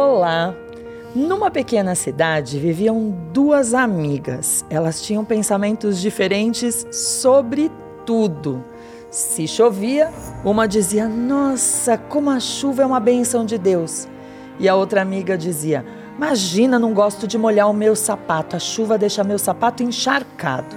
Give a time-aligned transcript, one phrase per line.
[0.00, 0.54] Olá!
[1.12, 4.64] Numa pequena cidade viviam duas amigas.
[4.70, 7.68] Elas tinham pensamentos diferentes sobre
[8.06, 8.62] tudo.
[9.10, 10.12] Se chovia,
[10.44, 14.06] uma dizia: Nossa, como a chuva é uma benção de Deus.
[14.60, 15.84] E a outra amiga dizia:
[16.16, 20.76] Imagina, não gosto de molhar o meu sapato, a chuva deixa meu sapato encharcado.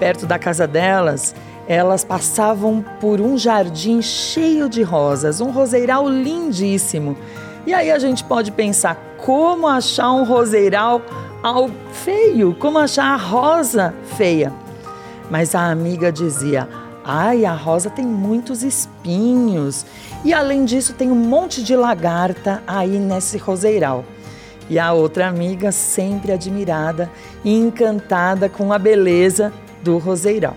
[0.00, 1.36] Perto da casa delas,
[1.72, 7.16] elas passavam por um jardim cheio de rosas, um roseiral lindíssimo.
[7.66, 11.00] E aí a gente pode pensar como achar um roseiral
[11.42, 14.52] ao feio, como achar a rosa feia.
[15.30, 16.68] Mas a amiga dizia:
[17.02, 19.86] "Ai, a rosa tem muitos espinhos
[20.22, 24.04] e além disso tem um monte de lagarta aí nesse roseiral."
[24.68, 27.10] E a outra amiga, sempre admirada
[27.42, 29.50] e encantada com a beleza
[29.82, 30.56] do roseiral.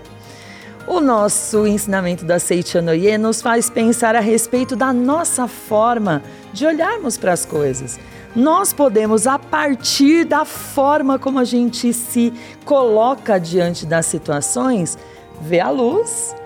[0.88, 7.18] O nosso ensinamento da Seichanoye nos faz pensar a respeito da nossa forma de olharmos
[7.18, 7.98] para as coisas.
[8.36, 12.32] Nós podemos, a partir da forma como a gente se
[12.64, 14.96] coloca diante das situações,
[15.40, 16.36] ver a luz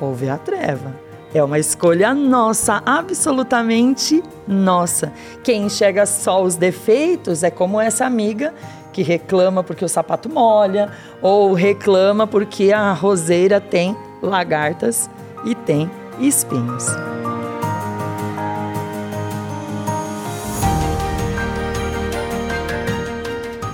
[0.00, 0.94] ou ver a treva.
[1.34, 5.12] É uma escolha nossa, absolutamente nossa.
[5.42, 8.54] Quem enxerga só os defeitos é como essa amiga
[8.92, 10.90] que reclama porque o sapato molha
[11.20, 15.08] ou reclama porque a roseira tem lagartas
[15.44, 15.90] e tem
[16.20, 16.86] espinhos.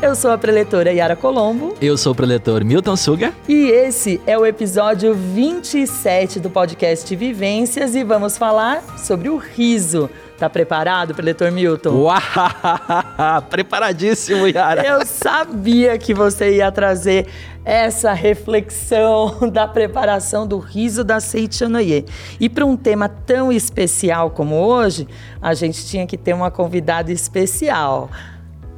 [0.01, 1.75] Eu sou a preletora Yara Colombo.
[1.83, 3.35] Eu sou o preletor Milton Suga.
[3.49, 10.09] E esse é o episódio 27 do podcast Vivências e vamos falar sobre o riso
[10.39, 11.91] Tá preparado, preletor Milton?
[11.91, 12.21] Uau!
[13.51, 14.87] Preparadíssimo, Yara.
[14.87, 17.27] Eu sabia que você ia trazer
[17.65, 22.07] essa reflexão da preparação do riso da Seichanoye.
[22.39, 25.09] E para um tema tão especial como hoje,
[25.43, 28.09] a gente tinha que ter uma convidada especial.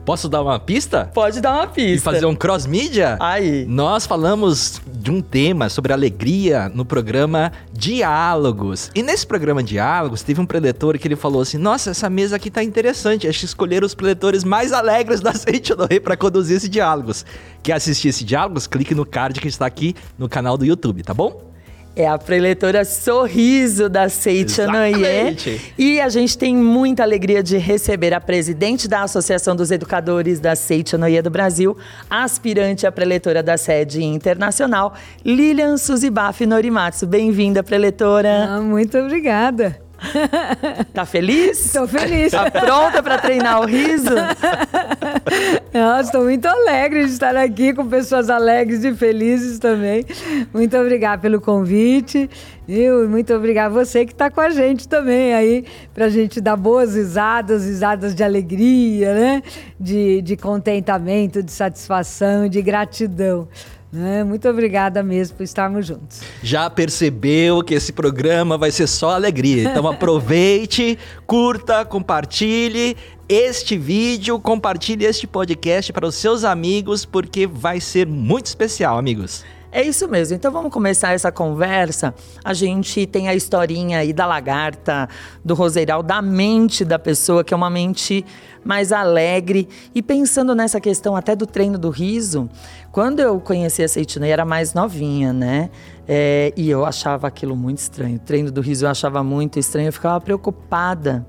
[0.04, 1.10] Posso dar uma pista?
[1.12, 1.92] Pode dar uma pista.
[1.92, 3.16] E fazer um cross-mídia?
[3.20, 3.66] Aí.
[3.66, 8.90] Nós falamos de um tema sobre alegria no programa Diálogos.
[8.94, 12.50] E nesse programa Diálogos, teve um preletor que ele falou assim: Nossa, essa mesa aqui
[12.50, 13.28] tá interessante.
[13.28, 17.24] Acho que escolheram os preletores mais alegres da Seitonoi para conduzir esse diálogos.
[17.62, 18.66] Quer assistir esse diálogos?
[18.66, 21.49] Clique no card que está aqui no canal do YouTube, tá bom?
[21.96, 25.36] É a preletora Sorriso da Seichanoye.
[25.76, 30.54] E a gente tem muita alegria de receber a presidente da Associação dos Educadores da
[30.54, 31.76] Seichanoye do Brasil,
[32.08, 37.06] aspirante a preletora da sede internacional, Lilian Suzibaf Norimatsu.
[37.06, 38.46] Bem-vinda, preletora.
[38.48, 39.89] Ah, muito obrigada.
[40.92, 41.66] Tá feliz?
[41.66, 42.32] Estou feliz.
[42.32, 44.10] Tá pronta para treinar o riso?
[45.72, 50.04] Nossa, estou muito alegre de estar aqui com pessoas alegres e felizes também.
[50.52, 52.28] Muito obrigada pelo convite.
[52.68, 56.40] E muito obrigada a você que está com a gente também aí, para a gente
[56.40, 59.42] dar boas risadas, risadas de alegria, né?
[59.78, 63.48] De, de contentamento, de satisfação, de gratidão.
[63.92, 64.22] Né?
[64.22, 66.20] Muito obrigada mesmo por estarmos juntos.
[66.42, 69.68] Já percebeu que esse programa vai ser só alegria.
[69.68, 72.96] Então aproveite, curta, compartilhe
[73.28, 79.44] este vídeo, compartilhe este podcast para os seus amigos, porque vai ser muito especial, amigos.
[79.72, 80.34] É isso mesmo.
[80.34, 82.12] Então vamos começar essa conversa.
[82.44, 85.08] A gente tem a historinha aí da lagarta,
[85.44, 88.24] do roseiral, da mente da pessoa, que é uma mente
[88.64, 89.68] mais alegre.
[89.94, 92.50] E pensando nessa questão até do treino do riso,
[92.90, 95.70] quando eu conheci a Ceitina, eu era mais novinha, né?
[96.08, 98.16] É, e eu achava aquilo muito estranho.
[98.16, 99.88] O treino do riso eu achava muito estranho.
[99.88, 101.24] Eu ficava preocupada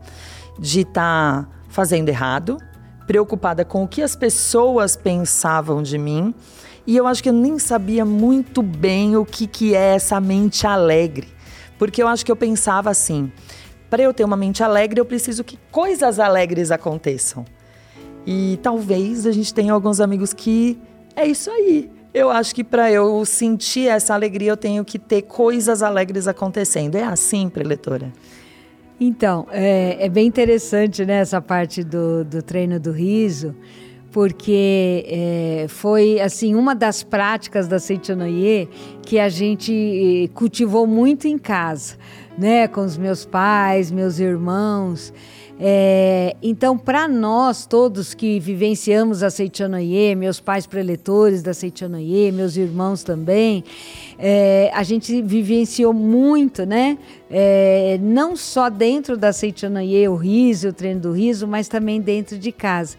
[0.58, 2.58] de estar tá fazendo errado,
[3.06, 6.34] preocupada com o que as pessoas pensavam de mim
[6.86, 10.66] e eu acho que eu nem sabia muito bem o que, que é essa mente
[10.66, 11.28] alegre.
[11.78, 13.32] Porque eu acho que eu pensava assim:
[13.90, 17.46] para eu ter uma mente alegre, eu preciso que coisas alegres aconteçam.
[18.26, 20.80] E talvez a gente tenha alguns amigos que
[21.16, 21.90] é isso aí.
[22.14, 26.96] Eu acho que para eu sentir essa alegria, eu tenho que ter coisas alegres acontecendo.
[26.96, 28.12] É assim, preletora?
[29.00, 33.56] Então, é, é bem interessante né, essa parte do, do treino do riso
[34.12, 38.68] porque é, foi assim uma das práticas da Seitanoye
[39.04, 41.96] que a gente cultivou muito em casa,
[42.38, 45.14] né, com os meus pais, meus irmãos.
[45.64, 52.58] É, então, para nós todos que vivenciamos a Seitanoye, meus pais preletores da Seitanoye, meus
[52.58, 53.64] irmãos também,
[54.18, 56.98] é, a gente vivenciou muito, né?
[57.30, 62.40] É, não só dentro da Seitanoye, o riso, o treino do riso, mas também dentro
[62.40, 62.98] de casa.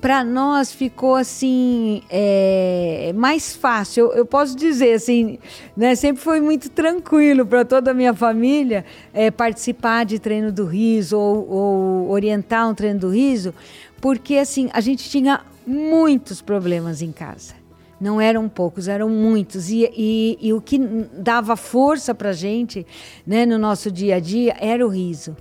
[0.00, 4.06] Para nós ficou assim é, mais fácil.
[4.06, 5.38] Eu, eu, posso dizer assim,
[5.76, 10.64] né, sempre foi muito tranquilo para toda a minha família é, participar de treino do
[10.64, 13.54] riso ou, ou orientar um treino do riso,
[14.00, 17.60] porque assim a gente tinha muitos problemas em casa.
[18.00, 19.68] Não eram poucos, eram muitos.
[19.68, 22.86] E, e, e o que dava força para gente
[23.26, 25.36] né, no nosso dia a dia era o riso.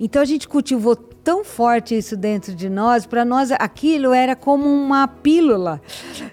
[0.00, 4.66] Então a gente cultivou tão forte isso dentro de nós, para nós aquilo era como
[4.66, 5.80] uma pílula,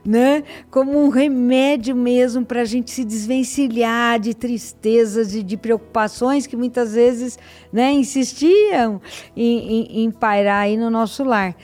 [0.05, 0.43] né?
[0.69, 6.55] Como um remédio mesmo para a gente se desvencilhar de tristezas e de preocupações que
[6.55, 7.37] muitas vezes,
[7.71, 9.01] né, insistiam
[9.35, 11.55] em, em, em pairar aí no nosso lar.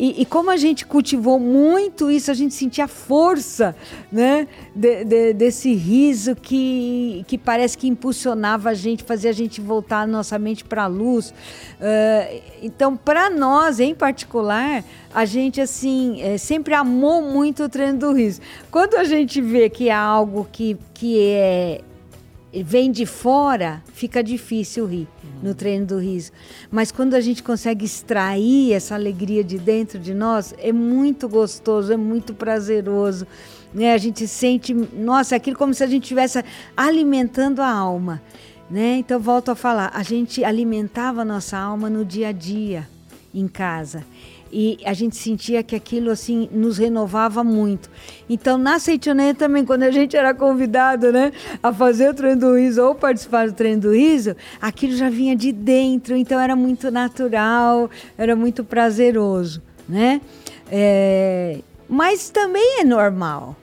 [0.00, 3.76] E, e, como a gente cultivou muito isso, a gente sentia força
[4.10, 9.60] né, de, de, desse riso que, que parece que impulsionava a gente, fazia a gente
[9.60, 11.28] voltar a nossa mente para a luz.
[11.28, 14.82] Uh, então, para nós, em particular,
[15.12, 18.40] a gente assim é, sempre amou muito o treino do riso.
[18.70, 21.82] Quando a gente vê que é algo que, que é
[22.64, 25.08] vem de fora, fica difícil rir
[25.42, 26.32] no treino do riso.
[26.70, 31.92] Mas quando a gente consegue extrair essa alegria de dentro de nós, é muito gostoso,
[31.92, 33.26] é muito prazeroso.
[33.72, 33.92] Né?
[33.92, 36.44] A gente sente, nossa, aquilo como se a gente estivesse
[36.76, 38.22] alimentando a alma.
[38.70, 38.98] Né?
[38.98, 42.88] Então, volto a falar, a gente alimentava a nossa alma no dia a dia,
[43.34, 44.04] em casa
[44.52, 47.90] e a gente sentia que aquilo assim nos renovava muito.
[48.28, 51.32] Então na Seitonê também quando a gente era convidado, né,
[51.62, 55.36] a fazer o treino do riso ou participar do treino do riso, aquilo já vinha
[55.36, 60.20] de dentro, então era muito natural, era muito prazeroso, né?
[60.70, 61.58] É,
[61.88, 63.56] mas também é normal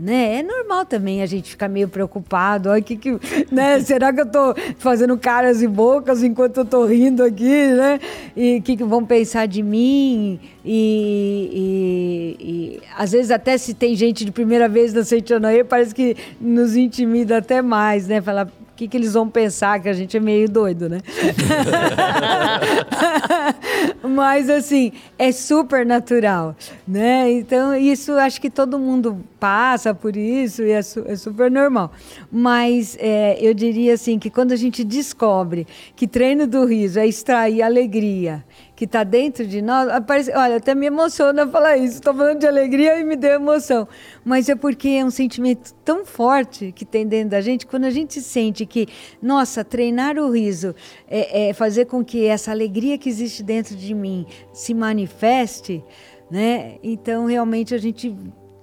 [0.00, 0.38] né?
[0.38, 2.70] É normal também a gente ficar meio preocupado.
[2.70, 3.10] Olha, que, que,
[3.52, 3.80] né?
[3.80, 8.00] Será que eu tô fazendo caras e bocas enquanto eu tô rindo aqui, né?
[8.34, 10.40] E o que, que vão pensar de mim?
[10.64, 15.94] E, e, e, às vezes até se tem gente de primeira vez na Seitianoê, parece
[15.94, 18.20] que nos intimida até mais, né?
[18.20, 18.48] Falar,
[18.80, 21.00] que, que eles vão pensar que a gente é meio doido, né?
[24.02, 26.56] Mas assim, é super natural,
[26.88, 27.30] né?
[27.30, 31.92] Então, isso acho que todo mundo passa por isso e é, su é super normal.
[32.32, 37.06] Mas é, eu diria assim que quando a gente descobre que treino do riso é
[37.06, 38.42] extrair alegria
[38.80, 41.96] que está dentro de nós, aparece, olha, até me emociona falar isso.
[41.96, 43.86] Estou falando de alegria e me deu emoção.
[44.24, 47.90] Mas é porque é um sentimento tão forte que tem dentro da gente, quando a
[47.90, 48.88] gente sente que,
[49.20, 50.74] nossa, treinar o riso
[51.06, 55.84] é, é fazer com que essa alegria que existe dentro de mim se manifeste,
[56.30, 56.76] né?
[56.82, 58.16] Então, realmente, a gente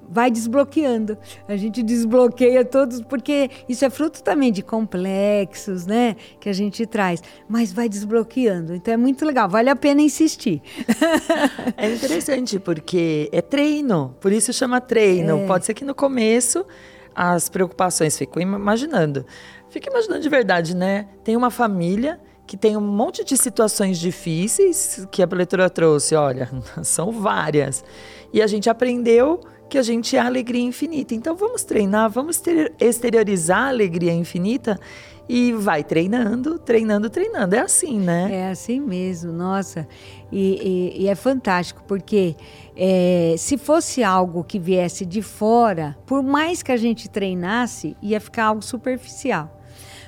[0.09, 1.17] vai desbloqueando.
[1.47, 6.15] A gente desbloqueia todos, porque isso é fruto também de complexos, né?
[6.39, 8.73] Que a gente traz, mas vai desbloqueando.
[8.73, 10.61] Então é muito legal, vale a pena insistir.
[11.75, 15.43] É interessante, porque é treino, por isso chama treino.
[15.43, 15.45] É.
[15.47, 16.65] Pode ser que no começo
[17.13, 19.25] as preocupações, fico imaginando.
[19.69, 21.07] Fica imaginando de verdade, né?
[21.23, 26.49] Tem uma família que tem um monte de situações difíceis que a leitura trouxe, olha,
[26.81, 27.83] são várias.
[28.31, 31.13] E a gente aprendeu que a gente é a alegria infinita.
[31.13, 34.79] Então vamos treinar, vamos ter, exteriorizar a alegria infinita
[35.29, 37.55] e vai treinando, treinando, treinando.
[37.55, 38.29] É assim, né?
[38.31, 39.87] É assim mesmo, nossa.
[40.31, 42.35] E, e, e é fantástico, porque
[42.75, 48.19] é, se fosse algo que viesse de fora, por mais que a gente treinasse, ia
[48.19, 49.53] ficar algo superficial.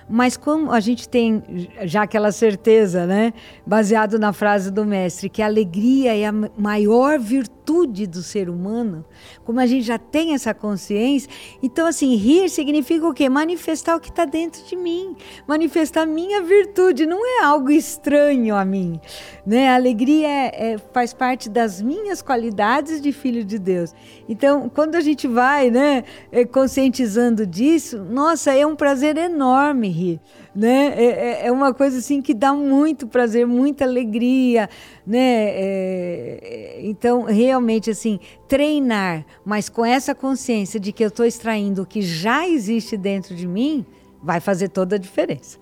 [0.09, 1.43] Mas como a gente tem
[1.83, 3.31] já aquela certeza, né,
[3.63, 9.05] baseado na frase do mestre, que a alegria é a maior virtude do ser humano,
[9.45, 11.29] como a gente já tem essa consciência,
[11.61, 13.29] então assim, rir significa o quê?
[13.29, 15.15] Manifestar o que está dentro de mim,
[15.47, 18.99] manifestar minha virtude, não é algo estranho a mim,
[19.45, 19.69] né?
[19.69, 23.93] A alegria é, é, faz parte das minhas qualidades de filho de Deus.
[24.27, 30.19] Então, quando a gente vai, né, é, conscientizando disso, nossa, é um prazer enorme rir,
[30.59, 30.93] né?
[30.97, 34.69] É, é, é uma coisa assim que dá muito prazer, muita alegria,
[35.07, 35.17] né?
[35.17, 41.83] É, é, então, realmente assim, treinar, mas com essa consciência de que eu estou extraindo
[41.83, 43.85] o que já existe dentro de mim,
[44.21, 45.57] vai fazer toda a diferença.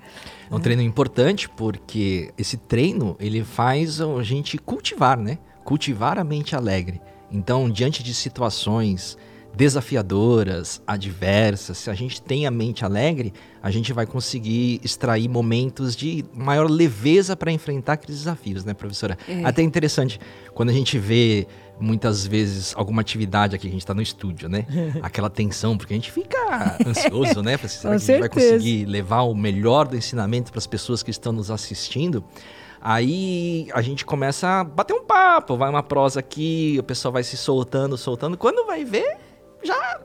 [0.49, 5.37] É um treino importante porque esse treino ele faz a gente cultivar, né?
[5.63, 6.99] Cultivar a mente alegre.
[7.31, 9.15] Então, diante de situações
[9.57, 15.95] desafiadoras, adversas, se a gente tem a mente alegre, a gente vai conseguir extrair momentos
[15.95, 19.17] de maior leveza para enfrentar aqueles desafios, né, professora?
[19.27, 19.43] É.
[19.43, 20.19] Até interessante
[20.53, 21.47] quando a gente vê
[21.79, 24.63] muitas vezes alguma atividade aqui, a gente está no estúdio, né?
[25.01, 27.57] Aquela tensão, porque a gente fica ansioso, né?
[27.67, 31.09] Será que a gente vai conseguir levar o melhor do ensinamento para as pessoas que
[31.09, 32.23] estão nos assistindo?
[32.79, 37.23] Aí a gente começa a bater um papo, vai uma prosa aqui, o pessoal vai
[37.23, 38.37] se soltando, soltando.
[38.37, 39.17] Quando vai ver,
[39.63, 39.99] já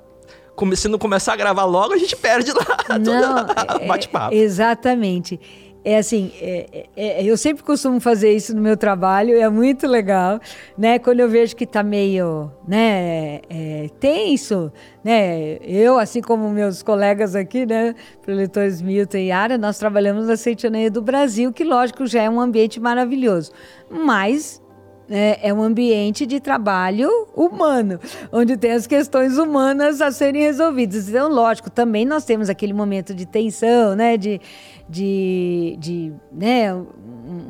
[0.77, 2.67] se não começar a gravar logo, a gente perde lá.
[3.01, 3.47] Não,
[3.89, 4.35] bate-papo.
[4.35, 5.41] É, exatamente.
[5.85, 10.39] É assim, é, é, eu sempre costumo fazer isso no meu trabalho, é muito legal,
[10.79, 10.97] né?
[11.01, 15.57] Quando eu vejo que está meio, né, é, tenso, né?
[15.61, 20.89] Eu, assim como meus colegas aqui, né, preletores Milton e Yara, nós trabalhamos na Seitianeia
[20.89, 23.51] do Brasil, que lógico já é um ambiente maravilhoso,
[23.91, 24.62] mas
[25.11, 27.99] é, é um ambiente de trabalho humano,
[28.31, 31.09] onde tem as questões humanas a serem resolvidas.
[31.09, 34.41] Então, lógico, também nós temos aquele momento de tensão, né, de
[34.89, 36.69] de, de né,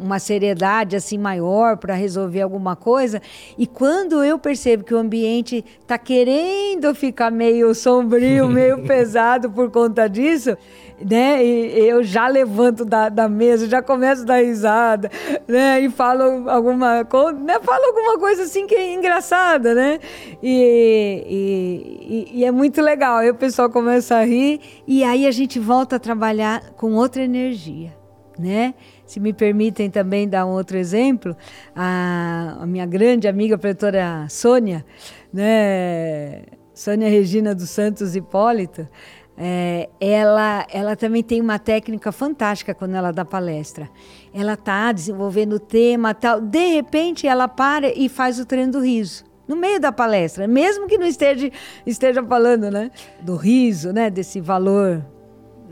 [0.03, 3.21] uma seriedade assim maior para resolver alguma coisa.
[3.57, 9.71] E quando eu percebo que o ambiente está querendo ficar meio sombrio, meio pesado por
[9.71, 10.57] conta disso,
[11.01, 11.45] né?
[11.45, 15.11] E eu já levanto da, da mesa, já começo a dar risada,
[15.49, 15.81] né?
[15.81, 17.59] E falo alguma coisa, né?
[17.61, 19.99] Falo alguma coisa assim que é engraçada, né?
[20.43, 23.19] E, e, e, é muito legal.
[23.19, 27.23] Aí o pessoal começa a rir e aí a gente volta a trabalhar com outra
[27.23, 27.93] energia,
[28.39, 28.75] né?
[29.07, 31.37] Se me permitem também dar um outro exemplo,
[31.75, 34.85] a, a minha grande amiga a pretora Sônia,
[35.33, 36.43] né?
[36.75, 38.89] Sônia Regina dos Santos Hipólito,
[39.37, 43.89] é, ela, ela também tem uma técnica fantástica quando ela dá palestra.
[44.33, 48.81] Ela está desenvolvendo o tema tal, de repente ela para e faz o treino do
[48.81, 51.51] riso no meio da palestra, mesmo que não esteja
[51.85, 55.05] esteja falando, né, do riso, né, desse valor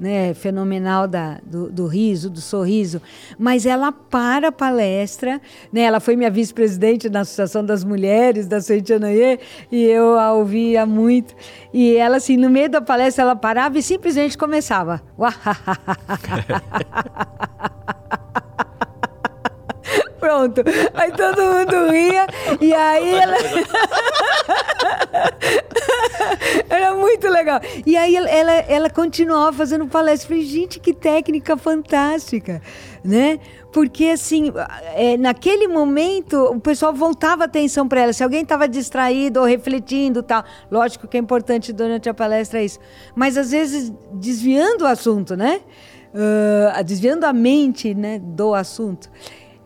[0.00, 3.00] né, fenomenal da, do, do, riso, do sorriso,
[3.38, 5.40] mas ela para a palestra,
[5.72, 9.38] né, ela foi minha vice-presidente na Associação das Mulheres da Seitianaê,
[9.70, 11.34] e eu a ouvia muito,
[11.72, 15.02] e ela assim, no meio da palestra, ela parava e simplesmente começava.
[20.20, 20.62] Pronto.
[20.94, 22.26] Aí todo mundo ria
[22.60, 23.36] e aí ela.
[26.68, 27.60] Era muito legal.
[27.86, 30.28] E aí ela, ela, ela continuava fazendo palestra.
[30.28, 32.60] Falei, gente, que técnica fantástica,
[33.02, 33.40] né?
[33.72, 34.52] Porque, assim,
[34.94, 38.12] é, naquele momento, o pessoal voltava a atenção para ela.
[38.12, 40.44] Se alguém estava distraído ou refletindo tal.
[40.70, 42.78] Lógico que é importante durante a palestra isso.
[43.14, 45.60] Mas, às vezes, desviando o assunto, né?
[46.12, 49.08] Uh, desviando a mente né, do assunto.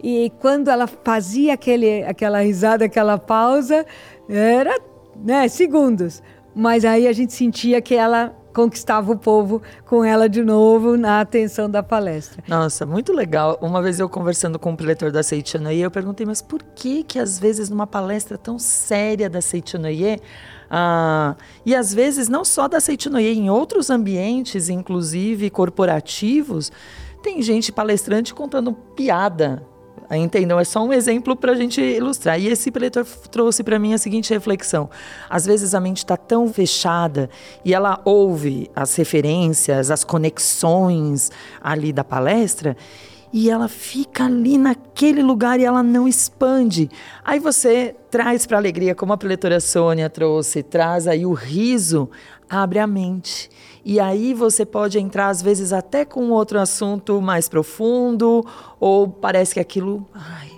[0.06, 3.86] E quando ela fazia aquele, aquela risada, aquela pausa,
[4.28, 4.78] era
[5.16, 6.22] né, segundos.
[6.54, 11.22] Mas aí a gente sentia que ela conquistava o povo com ela de novo na
[11.22, 12.44] atenção da palestra.
[12.46, 13.58] Nossa, muito legal.
[13.62, 17.18] Uma vez eu conversando com o preletor da Seitianoye, eu perguntei, mas por que que
[17.18, 20.20] às vezes numa palestra tão séria da Seitianoye,
[20.70, 21.34] ah,
[21.64, 26.70] e às vezes não só da Seitianoye, em outros ambientes, inclusive corporativos,
[27.22, 29.66] tem gente palestrante contando piada,
[30.10, 30.58] Entendeu?
[30.58, 32.38] É só um exemplo para a gente ilustrar.
[32.38, 34.88] E esse preletor trouxe para mim a seguinte reflexão:
[35.28, 37.30] às vezes a mente está tão fechada
[37.64, 41.30] e ela ouve as referências, as conexões
[41.62, 42.76] ali da palestra
[43.36, 46.88] e ela fica ali naquele lugar e ela não expande.
[47.24, 52.08] Aí você traz para a alegria, como a preletora Sônia trouxe, traz aí o riso,
[52.48, 53.50] abre a mente.
[53.84, 58.44] E aí você pode entrar, às vezes, até com outro assunto mais profundo,
[58.80, 60.50] ou parece que aquilo ai,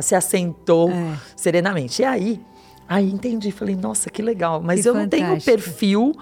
[0.00, 1.18] se assentou é.
[1.36, 2.00] serenamente.
[2.00, 2.40] E aí,
[2.88, 4.62] aí entendi, falei, nossa, que legal.
[4.62, 5.30] Mas que eu fantástico.
[5.30, 6.14] não tenho perfil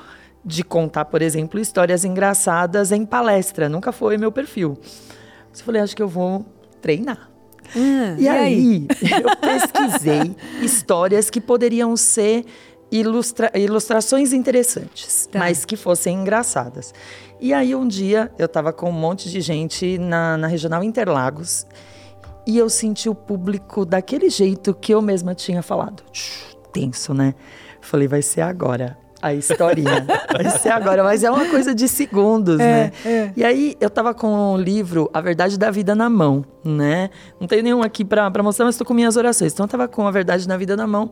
[0.45, 3.69] de contar, por exemplo, histórias engraçadas em palestra.
[3.69, 4.77] Nunca foi meu perfil.
[5.57, 6.45] Eu falei, acho que eu vou
[6.81, 7.31] treinar.
[7.75, 8.89] Hum, e, e, aí, aí?
[9.23, 12.45] eu pesquisei histórias que poderiam ser
[13.01, 15.39] ilustra ilustrações interessantes, tá.
[15.39, 16.93] mas que fossem engraçadas.
[17.41, 21.67] E aí um dia eu estava com um monte de gente na, na Regional Interlagos
[22.47, 26.03] e eu senti o público daquele jeito que eu mesma tinha falado.
[26.73, 27.35] Tenso, né?
[27.81, 30.07] Falei, vai ser agora a historinha.
[30.33, 32.93] vai ser agora, mas é uma coisa de segundos, é, né?
[33.05, 33.33] É.
[33.37, 37.11] E aí eu tava com o livro A Verdade da Vida na mão, né?
[37.41, 39.53] Não tem nenhum aqui para mostrar, mas tô com minhas orações.
[39.53, 41.11] Então eu tava com A Verdade da Vida na mão.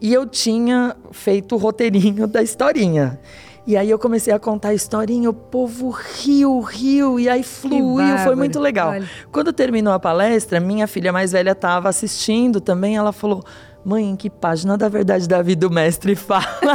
[0.00, 3.18] E eu tinha feito o roteirinho da historinha.
[3.66, 8.18] E aí eu comecei a contar a historinha, o povo riu, riu, e aí fluiu,
[8.24, 8.90] foi muito legal.
[8.90, 9.08] Olha.
[9.30, 13.44] Quando terminou a palestra, minha filha mais velha estava assistindo também, ela falou:
[13.84, 16.44] Mãe, em que página da verdade da vida o mestre fala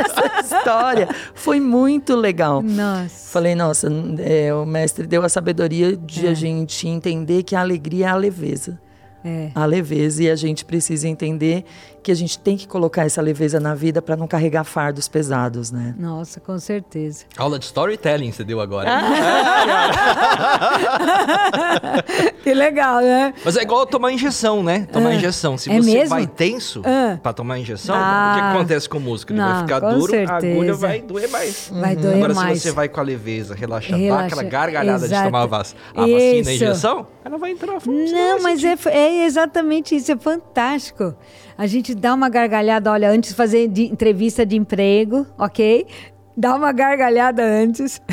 [0.00, 1.08] essa história?
[1.34, 2.62] Foi muito legal.
[2.62, 3.30] Nossa.
[3.30, 6.30] Falei, nossa, é, o mestre deu a sabedoria de é.
[6.30, 8.80] a gente entender que a alegria é a leveza.
[9.24, 9.50] É.
[9.54, 11.64] A leveza, e a gente precisa entender
[12.02, 15.70] que a gente tem que colocar essa leveza na vida para não carregar fardos pesados,
[15.70, 15.94] né?
[15.96, 17.24] Nossa, com certeza.
[17.38, 18.90] Aula de storytelling você deu agora.
[22.42, 23.34] que legal, né?
[23.44, 24.86] Mas é igual tomar injeção, né?
[24.92, 25.56] Tomar Ah, injeção.
[25.56, 26.08] Se é você mesmo?
[26.10, 27.18] vai tenso Ah.
[27.22, 28.32] pra tomar injeção, Ah.
[28.32, 29.38] o que que acontece com o músculo?
[29.38, 30.74] Ele vai Não, ficar com duro, a agulha certeza.
[30.76, 31.70] vai doer mais.
[31.72, 32.58] Vai doer Agora, mais.
[32.58, 35.22] se você vai com a leveza, relaxa, dá aquela gargalhada Exato.
[35.22, 37.78] de tomar a, vac a vacina, a injeção, ela vai entrar.
[37.78, 38.88] você Não, vai mas sentir.
[38.88, 41.14] é, é exatamente isso, é fantástico.
[41.56, 45.86] A gente dá uma gargalhada, olha, antes de fazer de entrevista de emprego, ok?
[46.36, 48.00] Dá uma gargalhada antes.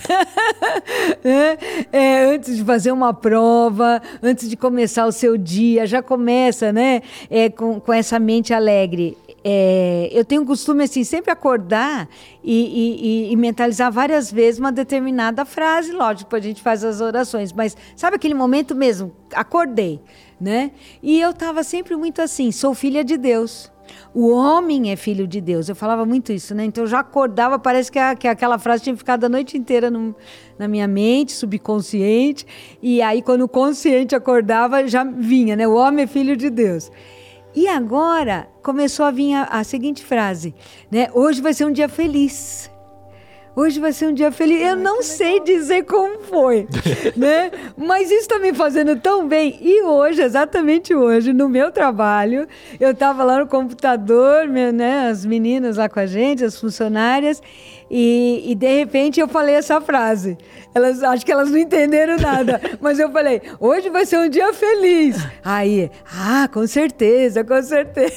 [1.24, 1.58] É,
[1.92, 7.02] é, antes de fazer uma prova, antes de começar o seu dia, já começa, né?
[7.30, 9.18] É, com, com essa mente alegre.
[9.44, 12.08] É, eu tenho o costume, assim, sempre acordar
[12.44, 15.92] e, e- e- e mentalizar várias vezes uma determinada frase.
[15.92, 19.14] Lógico, a gente faz as orações, mas sabe aquele momento mesmo?
[19.34, 20.02] Acordei,
[20.40, 20.72] né?
[21.02, 23.72] E eu estava sempre muito assim: sou filha de Deus.
[24.14, 25.68] O homem é filho de Deus.
[25.68, 26.64] Eu falava muito isso, né?
[26.66, 29.90] Então eu já acordava, parece que, a- que aquela frase tinha ficado a noite inteira
[29.90, 30.16] no-
[30.60, 32.46] na minha mente, subconsciente.
[32.82, 35.68] E aí, quando o consciente acordava, já vinha, né?
[35.68, 36.92] O homem é filho de Deus.
[37.56, 40.54] E agora começou a vir a, a seguinte frase,
[40.92, 41.10] né?
[41.14, 42.70] Hoje vai ser um dia feliz.
[43.60, 44.62] Hoje vai ser um dia feliz.
[44.62, 46.66] Eu não sei dizer como foi,
[47.14, 47.52] né?
[47.76, 49.60] Mas isso está me fazendo tão bem.
[49.60, 52.48] E hoje, exatamente hoje, no meu trabalho,
[52.80, 55.10] eu estava lá no computador, né?
[55.10, 57.42] As meninas lá com a gente, as funcionárias,
[57.90, 60.38] e, e de repente eu falei essa frase.
[60.74, 64.54] Elas acho que elas não entenderam nada, mas eu falei: hoje vai ser um dia
[64.54, 65.18] feliz.
[65.44, 68.14] Aí, ah, com certeza, com certeza,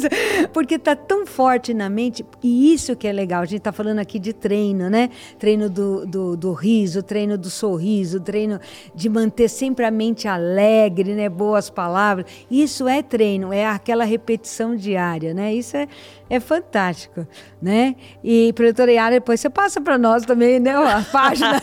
[0.52, 3.42] porque tá tão forte na mente e isso que é legal.
[3.42, 5.08] A gente tá falando aqui de treino, né?
[5.38, 8.60] Treino do, do, do riso, treino do sorriso, treino
[8.94, 11.28] de manter sempre a mente alegre, né?
[11.28, 12.26] Boas palavras.
[12.50, 15.54] Isso é treino, é aquela repetição diária, né?
[15.54, 15.88] Isso é,
[16.28, 17.26] é fantástico,
[17.60, 17.96] né?
[18.22, 20.74] E produtora Depois você passa para nós também, né?
[20.76, 21.60] A página.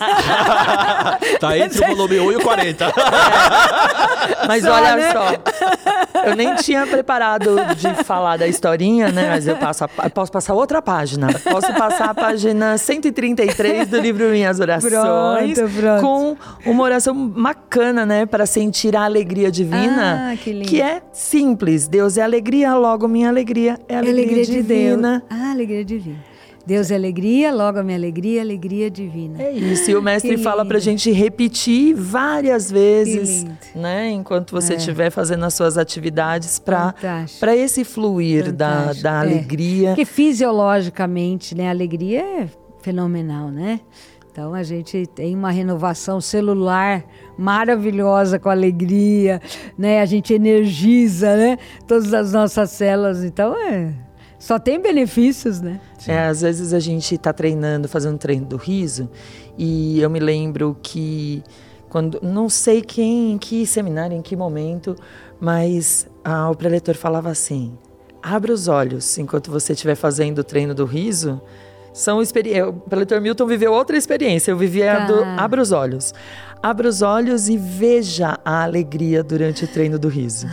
[1.39, 2.93] Tá entre o volume 1 e o 40.
[4.47, 5.11] Mas Só, olha né?
[5.11, 9.29] só, eu nem tinha preparado de falar da historinha, né?
[9.29, 11.27] Mas eu passo a- posso passar outra página.
[11.43, 15.53] Posso passar a página 133 do livro Minhas Orações.
[15.57, 16.01] Pronto, pronto.
[16.01, 16.37] Com
[16.69, 18.25] uma oração bacana, né?
[18.25, 20.31] Para sentir a alegria divina.
[20.31, 20.75] Ah, que lindo.
[20.81, 21.87] é simples.
[21.87, 24.67] Deus é alegria, logo minha alegria é É alegria, alegria de Deus.
[24.67, 25.23] divina.
[25.29, 26.17] Ah, alegria divina.
[26.65, 29.41] Deus é alegria, logo a minha alegria, alegria divina.
[29.43, 30.85] É isso, e o mestre fala pra lindo.
[30.85, 33.45] gente repetir várias vezes,
[33.75, 34.09] né?
[34.11, 34.77] Enquanto você É.
[34.77, 36.93] estiver fazendo as suas atividades para
[37.39, 39.19] para esse fluir da, Fantástico, da é.
[39.19, 39.89] alegria.
[39.89, 42.47] Porque fisiologicamente, né, a alegria é
[42.81, 43.79] fenomenal, né?
[44.31, 47.03] Então a gente tem uma renovação celular
[47.37, 49.39] maravilhosa com alegria,
[49.77, 50.01] né?
[50.01, 51.57] A gente energiza, né?
[51.87, 53.93] Todas as nossas células, então é
[54.45, 55.79] só tem benefícios, né?
[56.07, 59.09] É, às vezes a gente está treinando, fazendo treino do riso,
[59.57, 61.41] e eu me lembro que
[61.89, 64.95] quando não sei quem, em que seminário, em que momento,
[65.39, 67.71] mas ah, o preletor falava assim:
[68.21, 71.41] abra os olhos enquanto você estiver fazendo o treino do riso.
[71.93, 74.49] São experi- O preletor Milton viveu outra experiência.
[74.51, 75.35] Eu vivi a do Tá.
[75.37, 76.11] abra os olhos.
[76.61, 80.47] Abra os olhos e veja a alegria durante o treino do riso.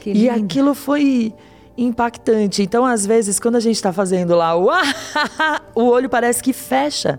[0.00, 1.34] Que E aquilo foi
[1.78, 2.62] impactante.
[2.62, 4.68] Então, às vezes, quando a gente está fazendo lá o
[5.74, 7.18] o olho parece que fecha.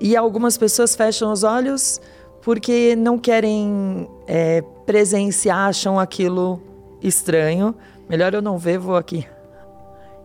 [0.00, 2.00] E algumas pessoas fecham os olhos
[2.42, 6.62] porque não querem é, presenciar, acham aquilo
[7.02, 7.74] estranho.
[8.08, 9.26] Melhor eu não ver, vou aqui.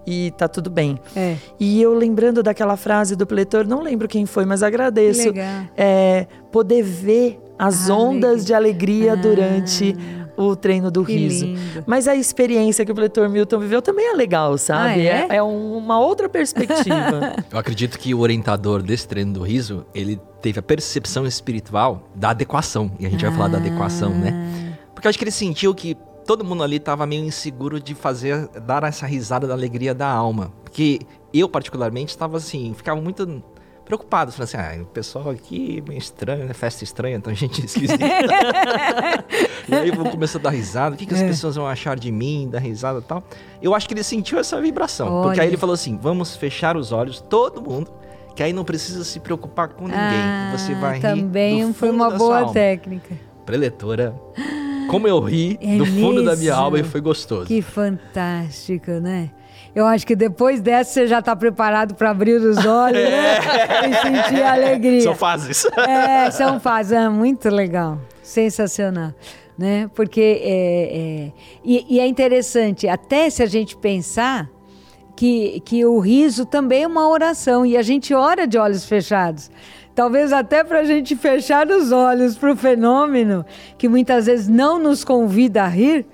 [0.06, 0.99] E tá tudo bem.
[1.15, 1.38] É.
[1.60, 5.32] E eu lembrando daquela frase do pletor, não lembro quem foi, mas agradeço.
[5.78, 8.45] É, poder ver as Ah, ondas alegria.
[8.45, 9.15] de alegria Ah.
[9.15, 9.95] durante
[10.36, 11.46] o treino do Que riso.
[11.46, 11.84] lindo.
[11.86, 15.08] Mas a experiência que o pletor Milton viveu também é legal, sabe?
[15.08, 15.36] Ah, é?
[15.38, 17.36] é um- uma outra perspectiva.
[17.52, 22.32] Eu acredito que o orientador desse treino do riso, ele teve a percepção espiritual da
[22.32, 22.91] adequação.
[23.00, 24.78] E a gente vai falar da adequação, né?
[24.93, 28.48] Porque eu acho que ele sentiu que todo mundo ali tava meio inseguro de fazer,
[28.65, 30.52] dar essa risada da alegria da alma.
[30.63, 31.00] Porque
[31.34, 33.43] eu, particularmente, estava assim, ficava muito
[33.86, 34.32] preocupado.
[34.32, 36.54] Falando assim, ah, o pessoal aqui é meio estranho, né?
[36.54, 38.06] Festa estranha, então gente esquisita.
[39.67, 40.96] e aí vou começar a dar risada.
[40.96, 41.28] O que, que as É.
[41.28, 43.24] pessoas vão achar de mim, dar risada e tal?
[43.62, 45.08] Eu acho que ele sentiu essa vibração.
[45.24, 45.41] Porque Olha.
[45.43, 47.91] aí ele falou assim, vamos fechar os olhos, todo mundo.
[48.36, 50.00] Que aí não precisa se preocupar com ninguém.
[50.02, 52.54] Ah, Você vai rir também foi uma boa alma.
[52.54, 53.15] técnica.
[53.46, 54.15] Preletora.
[54.89, 57.46] Como eu ri É do fundo da minha alma e foi gostoso.
[57.46, 59.30] Que fantástico, né?
[59.75, 63.39] Eu acho que depois dessa você já está preparado para abrir os olhos né?
[63.89, 65.01] e sentir alegria.
[65.01, 65.65] São fases.
[65.77, 66.91] É, são fases.
[66.91, 67.99] É muito legal.
[68.21, 69.13] Sensacional.
[69.57, 69.89] né?
[69.95, 71.31] Porque é, é
[71.63, 74.49] e, e é interessante, até se a gente pensar
[75.15, 79.49] que, que o riso também é uma oração e a gente ora de olhos fechados.
[79.95, 83.45] Talvez até para a gente fechar os olhos para o fenômeno
[83.77, 86.05] que muitas vezes não nos convida a rir,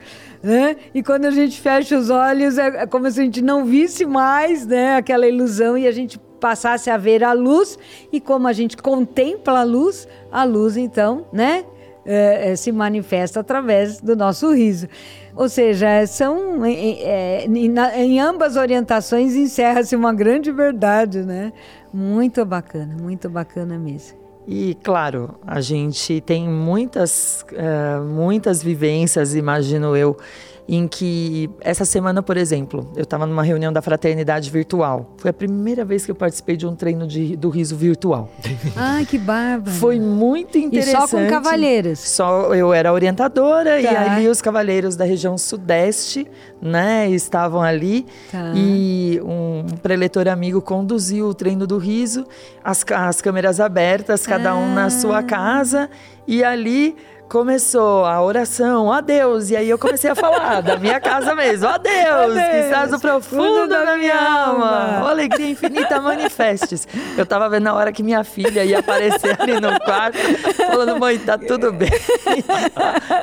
[0.41, 0.75] né?
[0.93, 4.06] E quando a gente fecha os olhos é, é como se a gente não visse
[4.06, 4.95] mais, né?
[4.95, 7.78] Aquela ilusão e a gente passasse a ver a luz
[8.12, 11.65] e como a gente contempla a luz, a luz então, né?
[12.06, 14.88] É, é, se manifesta através do nosso riso.
[15.36, 21.54] Ou seja, são é, em, em ambas orientações encerra-se uma grande verdade, né?
[21.93, 24.19] Muito bacana, muito bacana mesmo.
[24.52, 30.18] E claro, a gente tem muitas, uh, muitas vivências, imagino eu,
[30.72, 35.16] em que essa semana, por exemplo, eu estava numa reunião da fraternidade virtual.
[35.18, 38.30] Foi a primeira vez que eu participei de um treino de, do riso virtual.
[38.78, 39.76] Ai, que bárbaro!
[39.76, 41.06] Foi muito interessante.
[41.06, 41.98] E só com cavalheiros?
[42.00, 43.80] Só eu era orientadora tá.
[43.82, 46.28] e ali os cavaleiros da região sudeste,
[46.62, 48.54] né, estavam ali tá.
[48.56, 52.28] e um preletor amigo conduziu o treino do riso,
[52.64, 54.56] as, as câmeras abertas, cada ah.
[54.56, 55.24] um na sua ah.
[55.24, 55.90] casa
[56.28, 56.96] e ali
[57.30, 61.68] começou a oração, ó Deus, e aí eu comecei a falar da minha casa mesmo,
[61.68, 65.12] ó Deus, que estás no profundo da, da minha alma, alma.
[65.12, 66.88] alegria infinita manifestes.
[67.15, 70.18] Eu tava vendo na hora que minha filha ia aparecer ali no quarto,
[70.58, 71.92] falando, mãe, tá tudo bem.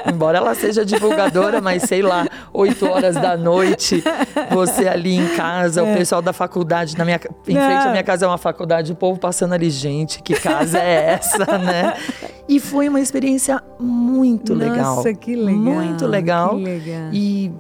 [0.09, 4.05] Embora ela seja divulgadora, mas sei lá, 8 horas da noite,
[4.51, 5.83] você ali em casa, é.
[5.83, 8.97] o pessoal da faculdade, na minha, em frente à minha casa é uma faculdade, o
[8.97, 11.95] povo passando ali, gente, que casa é essa, né?
[12.49, 13.96] E foi uma experiência muito
[14.55, 14.97] Nossa, legal.
[14.97, 15.61] Nossa, que legal.
[15.61, 16.57] Muito legal.
[16.57, 17.11] Legal.
[17.13, 17.53] E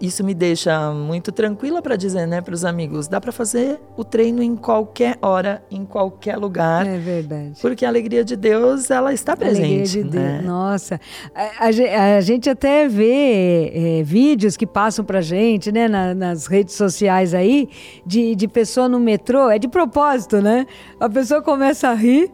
[0.00, 4.04] isso me deixa muito tranquila para dizer, né, para os amigos, dá para fazer o
[4.04, 6.86] treino em qualquer hora, em qualquer lugar.
[6.86, 7.52] É verdade.
[7.60, 9.62] Porque a alegria de Deus, ela está presente.
[9.62, 10.32] A alegria de né?
[10.34, 10.44] Deus.
[10.44, 11.00] Nossa,
[11.34, 16.46] a, a, a, gente até vê é, vídeos que passam para gente, né, na, nas
[16.46, 17.68] redes sociais aí,
[18.04, 20.66] de, de pessoa no metrô, é de propósito, né?
[20.98, 22.30] A pessoa começa a rir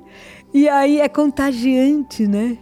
[0.53, 2.59] e aí é contagiante, né?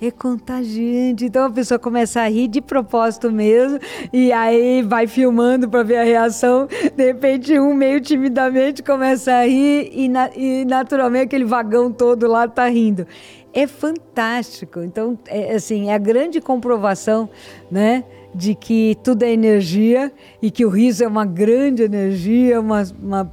[0.00, 1.24] É contagiante.
[1.24, 3.78] Então a pessoa começa a rir de propósito mesmo,
[4.12, 6.68] e aí vai filmando para ver a reação.
[6.94, 12.26] De repente, um meio timidamente começa a rir, e, na, e naturalmente aquele vagão todo
[12.26, 13.06] lá está rindo.
[13.52, 14.80] É fantástico.
[14.82, 17.28] Então, é, assim, é a grande comprovação,
[17.70, 18.04] né?
[18.34, 23.24] De que tudo é energia e que o riso é uma grande energia, uma, uma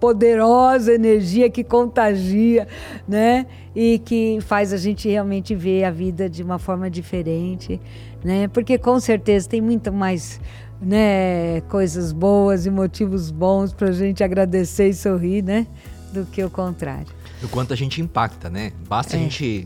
[0.00, 2.66] poderosa energia que contagia,
[3.06, 3.46] né?
[3.76, 7.80] E que faz a gente realmente ver a vida de uma forma diferente,
[8.24, 8.48] né?
[8.48, 10.40] Porque com certeza tem muito mais
[10.80, 15.66] né, coisas boas e motivos bons para a gente agradecer e sorrir, né?
[16.12, 17.06] Do que o contrário.
[17.40, 18.72] Do quanto a gente impacta, né?
[18.88, 19.18] Basta é.
[19.18, 19.64] a gente,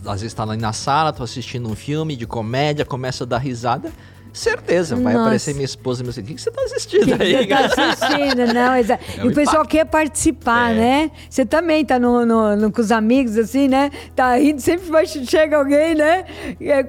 [0.00, 3.26] às vezes, estar tá lá na sala, tô assistindo um filme de comédia, começa a
[3.26, 3.92] dar risada
[4.34, 5.26] Certeza, vai Nossa.
[5.26, 6.26] aparecer minha esposa e meu filho.
[6.26, 7.46] O que você está assistindo que aí?
[7.46, 8.94] Você está assistindo, não, exa...
[8.94, 10.74] É e o pessoal quer participar, é.
[10.74, 11.10] né?
[11.30, 13.92] Você também está no, no, no, com os amigos, assim, né?
[14.16, 16.24] Tá rindo, sempre vai, chega alguém, né?
[16.60, 16.84] É,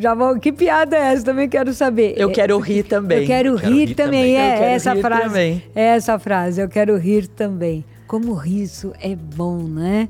[0.00, 1.26] já vou, que piada é essa?
[1.26, 2.14] Também quero saber.
[2.16, 3.20] Eu quero rir também.
[3.20, 4.34] Eu quero, eu quero rir, rir, também.
[4.34, 4.36] também.
[4.36, 5.24] É essa frase.
[5.24, 5.62] Também.
[5.74, 6.62] É essa frase.
[6.62, 7.84] Eu quero rir também.
[8.06, 10.08] Como riso é bom, né?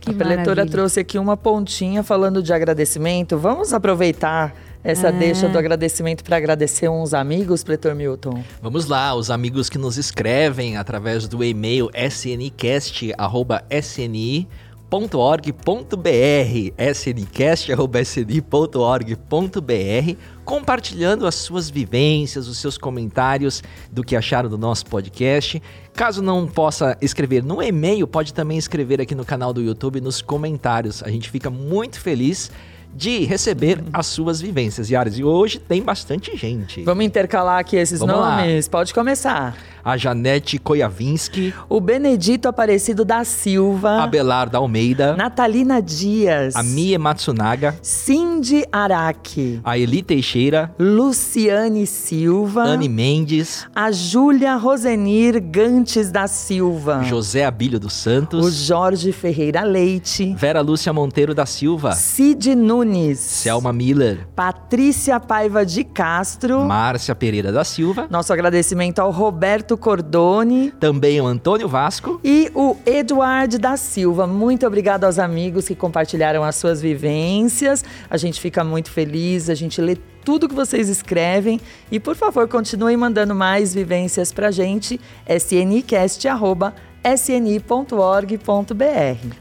[0.00, 3.36] Que a preletora trouxe aqui uma pontinha falando de agradecimento.
[3.36, 4.54] Vamos aproveitar
[4.84, 5.12] essa é.
[5.12, 8.44] deixa do agradecimento para agradecer uns amigos, Pletor Milton?
[8.60, 13.14] Vamos lá, os amigos que nos escrevem através do e-mail sncast.sni.org.br
[16.78, 17.74] sncast.sni.org.br
[20.44, 25.62] compartilhando as suas vivências, os seus comentários do que acharam do nosso podcast.
[25.94, 30.20] Caso não possa escrever no e-mail, pode também escrever aqui no canal do YouTube nos
[30.20, 31.02] comentários.
[31.02, 32.50] A gente fica muito feliz
[32.94, 34.90] de receber as suas vivências.
[34.90, 36.82] Yaris, e hoje tem bastante gente.
[36.82, 38.66] Vamos intercalar aqui esses Vamos nomes?
[38.66, 38.70] Lá.
[38.70, 39.56] Pode começar.
[39.84, 47.76] A Janete Koyavinsky, o Benedito Aparecido da Silva, Abelardo Almeida, Natalina Dias, a Mie Matsunaga,
[47.82, 57.02] Cindy Araki, a Eli Teixeira, Luciane Silva, Anne Mendes, a Júlia Rosenir Gantes da Silva,
[57.04, 62.83] José Abílio dos Santos, o Jorge Ferreira Leite, Vera Lúcia Monteiro da Silva, Cid Nunes,
[63.18, 68.06] Selma Miller, Patrícia Paiva de Castro, Márcia Pereira da Silva.
[68.10, 70.72] Nosso agradecimento ao Roberto Cordone.
[70.78, 72.20] Também o Antônio Vasco.
[72.22, 74.26] E o Eduardo da Silva.
[74.26, 77.84] Muito obrigado aos amigos que compartilharam as suas vivências.
[78.08, 81.60] A gente fica muito feliz, a gente lê tudo que vocês escrevem.
[81.90, 85.00] E, por favor, continuem mandando mais vivências pra gente.
[85.28, 88.38] sncast.sni.org.br sni.org.br.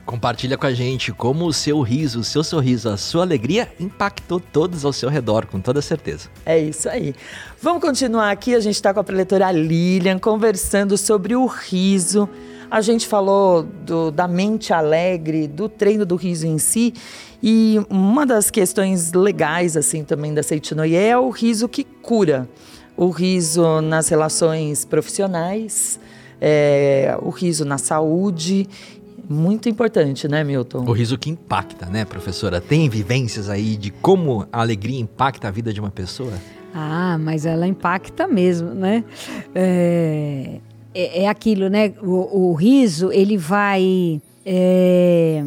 [0.06, 4.40] Compartilha com a gente como o seu riso, o seu sorriso, a sua alegria impactou
[4.40, 6.30] todos ao seu redor, com toda certeza.
[6.46, 7.16] É isso aí.
[7.62, 12.28] Vamos continuar aqui, a gente está com a preletora Lilian conversando sobre o riso.
[12.70, 16.94] A gente falou do, da mente alegre, do treino do riso em si.
[17.42, 22.50] E uma das questões legais, assim, também da Seitinoye é o riso que cura.
[22.98, 26.00] O riso nas relações profissionais,
[26.46, 28.68] é, o riso na saúde.
[29.30, 30.84] Muito importante, né, Milton?
[30.86, 32.60] O riso que impacta, né, professora?
[32.60, 36.34] Tem vivências aí de como a alegria impacta a vida de uma pessoa?
[36.76, 39.06] Ah, mas ela impacta mesmo, né?
[39.56, 40.60] É,
[40.94, 41.94] é, é aquilo, né?
[42.02, 45.42] O, o, riso, ele vai é,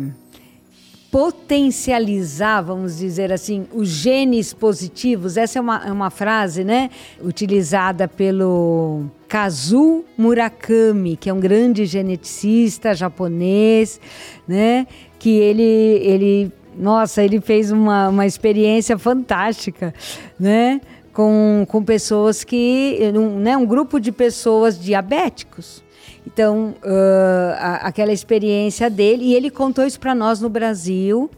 [1.17, 5.39] potencializar, vamos dizer assim, os genes positivos.
[5.39, 6.91] Essa é uma, é uma frase, né?
[7.25, 13.99] Utilizada pelo Kazu Murakami, que é um grande geneticista japonês,
[14.47, 14.87] né?
[15.19, 19.95] Que ele, ele nossa, ele fez uma, uma experiência fantástica,
[20.39, 20.83] né?
[21.17, 25.83] Com, com pessoas que, um, né, um grupo de pessoas diabéticos.
[26.27, 31.31] Então, uh, a, aquela experiência dele, e ele contou isso para nós no Brasil,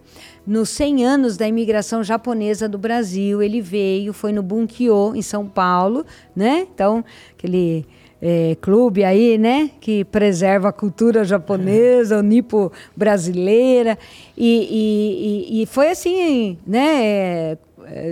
[0.45, 5.47] nos 100 anos da imigração japonesa do Brasil, ele veio, foi no Bunkyo, em São
[5.47, 6.67] Paulo, né?
[6.75, 7.05] Então,
[7.37, 7.87] aquele
[8.21, 13.97] é, clube aí, né, que preserva a cultura japonesa, o nipo brasileira,
[14.37, 17.57] e, e, e, foi assim, né,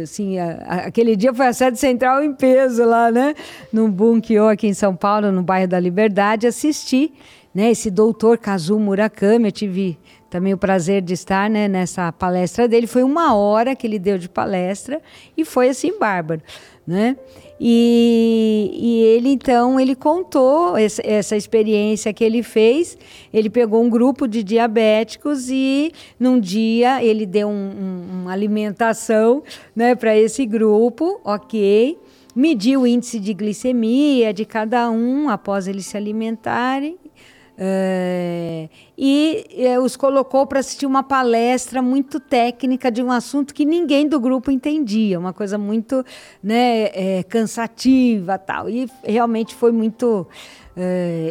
[0.03, 3.35] assim, a, a, aquele dia foi a sede central em peso lá, né,
[3.73, 7.13] no Bunkyo aqui em São Paulo, no bairro da Liberdade, assisti,
[7.55, 12.69] né, esse doutor Kazu Murakami, eu tive também o prazer de estar né, nessa palestra
[12.69, 12.87] dele.
[12.87, 15.01] Foi uma hora que ele deu de palestra
[15.37, 16.43] e foi assim bárbaro,
[16.87, 17.17] né?
[17.59, 22.97] E, e ele então ele contou essa, essa, experiência que ele fez.
[23.33, 29.43] Ele pegou um grupo de diabéticos e num dia ele deu um, um, uma alimentação
[29.75, 31.99] né, para esse grupo, ok?
[32.35, 36.99] Mediu o índice de glicemia de cada um após eles se alimentarem
[37.59, 43.65] é, e é, os colocou para assistir uma palestra muito técnica de um assunto que
[43.65, 46.05] ninguém do grupo entendia, uma coisa muito
[46.43, 48.69] né, é, cansativa tal.
[48.69, 50.27] E realmente foi muito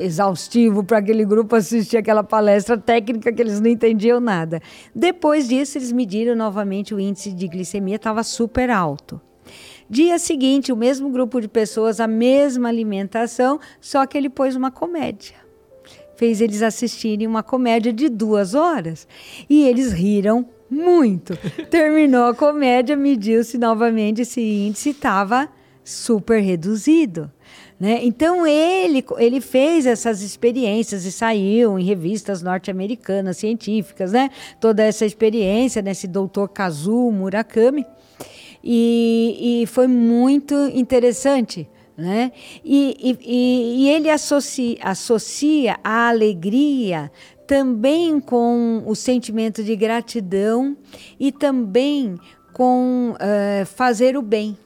[0.02, 4.60] exaustivo para aquele grupo assistir aquela palestra técnica que eles não entendiam nada.
[4.94, 9.22] Depois disso, eles mediram novamente o índice de glicemia, estava super alto.
[9.88, 14.72] Dia seguinte, o mesmo grupo de pessoas, a mesma alimentação, só que ele pôs uma
[14.72, 15.45] comédia
[16.16, 19.08] fez eles assistirem uma comédia de duas horas.
[19.50, 21.38] E eles riram muito.
[21.70, 25.50] Terminou a comédia, mediu-se novamente, esse índice estava
[25.84, 27.32] super reduzido.
[27.80, 28.00] Né?
[28.04, 34.30] Então ele, ele fez essas experiências e saiu em revistas norte-americanas científicas, né?
[34.62, 37.86] toda essa experiência nesse doutor Kazuo Murakami.
[38.64, 42.32] E, e foi muito interessante, né?
[42.64, 47.12] E, e, e ele associa, associa a alegria
[47.48, 50.76] também com o sentimento de gratidão
[51.20, 52.18] e também
[52.54, 54.58] com uh, fazer o bem.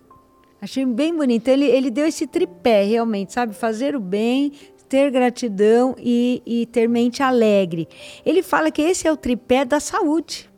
[0.62, 1.48] Achei bem bonito.
[1.48, 3.54] Ele, ele deu esse tripé, realmente, sabe?
[3.54, 4.52] Fazer o bem,
[4.90, 7.88] ter gratidão e, e ter mente alegre.
[8.26, 10.49] Ele fala que esse é o tripé da saúde.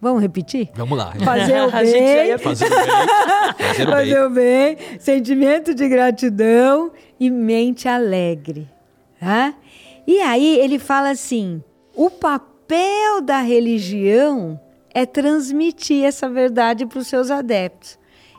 [0.00, 0.70] Vamos repetir?
[0.74, 1.12] Vamos lá.
[1.22, 2.38] Fazer o bem.
[2.38, 2.86] Fazer o bem.
[3.58, 4.76] Fazer o, Fazer o bem.
[4.98, 8.68] Sentimento de gratidão e mente alegre.
[9.18, 9.54] Tá?
[10.06, 11.62] E aí ele fala assim:
[11.94, 14.58] o papel da religião
[14.94, 17.98] é transmitir essa verdade para os seus adeptos.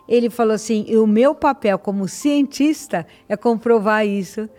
[0.10, 4.50] Ele falou assim: o meu papel como cientista é comprovar isso,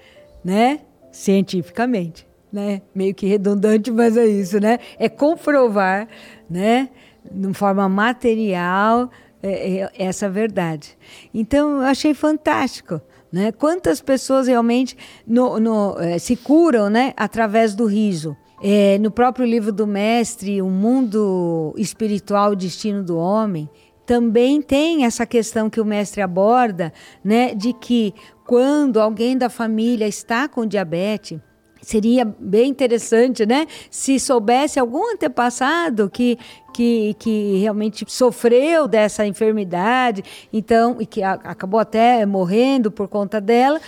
[0.44, 0.80] né?
[1.10, 2.82] Cientificamente né?
[2.94, 4.78] Meio que redundante, mas é isso, né?
[4.98, 6.06] É comprovar,
[6.48, 6.90] né?
[7.30, 9.10] De forma material,
[9.42, 10.96] é, é, essa verdade.
[11.32, 13.00] Então, eu achei fantástico.
[13.32, 13.50] Né?
[13.50, 17.14] Quantas pessoas realmente no, no, é, se curam né?
[17.16, 18.36] através do riso?
[18.62, 23.68] É, no próprio livro do mestre, O Mundo Espiritual, o Destino do Homem,
[24.06, 26.92] também tem essa questão que o mestre aborda,
[27.24, 28.14] né, de que
[28.46, 31.40] quando alguém da família está com diabetes,
[31.82, 33.66] Seria bem interessante, né?
[33.90, 36.38] Se soubesse algum antepassado que,
[36.72, 43.40] que, que realmente sofreu dessa enfermidade, então, e que a, acabou até morrendo por conta
[43.40, 43.80] dela.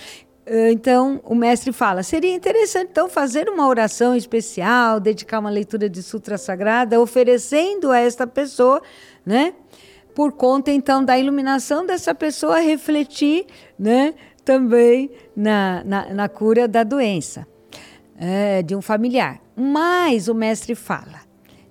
[0.44, 5.88] Eh, então, o mestre fala: seria interessante então fazer uma oração especial, dedicar uma leitura
[5.88, 8.83] de Sutra Sagrada, oferecendo a esta pessoa,
[9.24, 9.54] né?
[10.16, 13.46] Por conta então da iluminação dessa pessoa refletir,
[13.78, 14.14] né?
[14.44, 17.53] Também na, na, na cura da doença.
[18.18, 19.40] É, de um familiar.
[19.57, 21.20] Mas o mestre fala,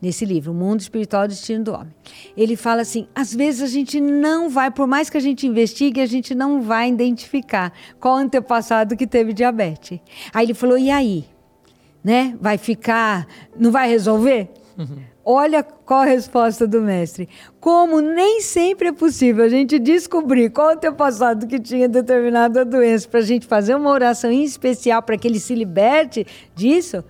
[0.02, 1.94] nesse livro, O Mundo Espiritual e Destino do Homem.
[2.36, 6.02] Ele fala assim: às vezes a gente não vai, por mais que a gente investigue,
[6.02, 10.00] a gente não vai identificar qual antepassado que teve diabetes.
[10.34, 11.26] Aí ele falou: e aí?
[12.04, 12.38] Né?
[12.40, 13.26] Vai ficar.
[13.58, 14.50] Não vai resolver?
[14.78, 15.13] Uhum.
[15.26, 17.30] Olha qual a resposta do mestre.
[17.60, 22.66] Como nem sempre é possível a gente descobrir qual o teu passado que tinha determinada
[22.66, 27.04] doença, para a gente fazer uma oração em especial para que ele se liberte disso,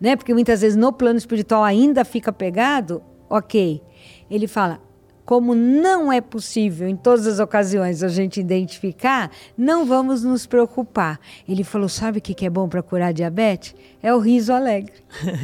[0.00, 0.16] né?
[0.16, 3.02] Porque muitas vezes no plano espiritual ainda fica pegado.
[3.28, 3.80] Ok.
[4.28, 4.80] Ele fala:
[5.30, 11.20] como não é possível em todas as ocasiões a gente identificar, não vamos nos preocupar.
[11.48, 13.72] Ele falou: sabe o que é bom para curar diabetes?
[14.02, 14.92] É o riso alegre.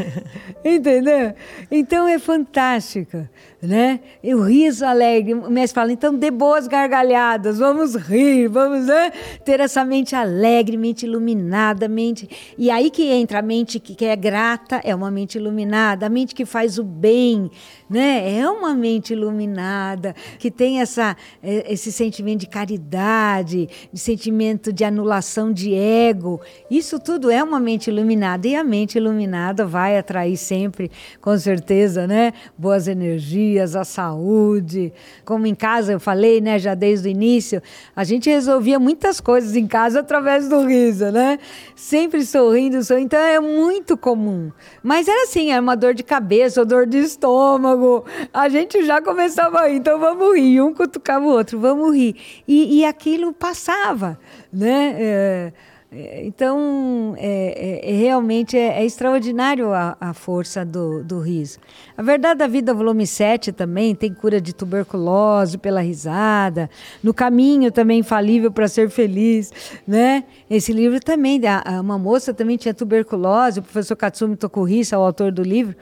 [0.64, 1.34] Entendeu?
[1.70, 3.28] Então é fantástico,
[3.66, 4.00] né?
[4.22, 5.34] E o riso alegre.
[5.34, 9.10] O mestre fala: então dê boas gargalhadas, vamos rir, vamos né?
[9.44, 12.28] ter essa mente alegre, mente iluminada, mente.
[12.56, 16.34] E aí que entra a mente que é grata, é uma mente iluminada, a mente
[16.34, 17.50] que faz o bem,
[17.88, 18.38] né?
[18.38, 24.84] É uma mente iluminada, que tem essa, é, esse sentimento de caridade, de sentimento de
[24.84, 26.40] anulação de ego.
[26.70, 28.46] Isso tudo é uma mente iluminada.
[28.46, 32.32] E a mente iluminada vai atrair sempre, com certeza, né?
[32.56, 34.92] Boas energias, a saúde.
[35.24, 36.58] Como em casa eu falei, né?
[36.58, 37.62] Já desde o início,
[37.94, 41.38] a gente resolvia muitas coisas em casa através do riso, né?
[41.74, 43.06] Sempre sorrindo, sorrindo.
[43.06, 44.50] Então é muito comum.
[44.82, 48.04] Mas era assim, era uma dor de cabeça, dor de estômago.
[48.32, 50.60] A gente já começava a rir, então vamos rir.
[50.60, 52.16] Um cutucava o outro, vamos rir.
[52.46, 54.18] E, e aquilo passava,
[54.52, 54.96] né?
[54.98, 55.52] É
[55.92, 61.60] então, é, é, é, realmente é, é, extraordinário a, a força do, do, riso.
[61.96, 66.68] A Verdade da Vida, volume 7 também, tem cura de tuberculose pela risada.
[67.02, 69.52] No Caminho também, Infalível para Ser Feliz.
[69.86, 70.24] Né?
[70.50, 75.30] Esse livro também, a, uma moça também tinha tuberculose, o professor Katsumi Tokuhisa, o autor
[75.30, 75.76] do livro,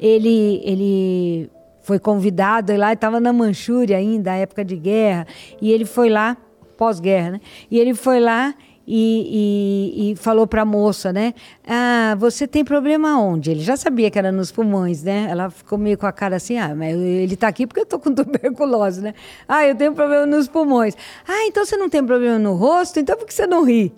[0.00, 1.50] ele, ele
[1.82, 5.26] foi convidado lá, estava na Manchúria ainda, época de guerra,
[5.60, 6.38] e ele foi lá,
[6.76, 7.40] pós-guerra, né?
[7.70, 8.54] E ele foi lá
[8.94, 11.32] e, e, e falou para a moça, né?
[11.66, 13.50] Ah, você tem problema onde?
[13.50, 15.28] Ele já sabia que era nos pulmões, né?
[15.30, 17.98] Ela ficou meio com a cara assim, ah, mas ele está aqui porque eu estou
[17.98, 19.14] com tuberculose, né?
[19.48, 20.94] Ah, eu tenho problema nos pulmões.
[21.26, 23.00] Ah, então você não tem problema no rosto?
[23.00, 23.94] Então por que você não ri?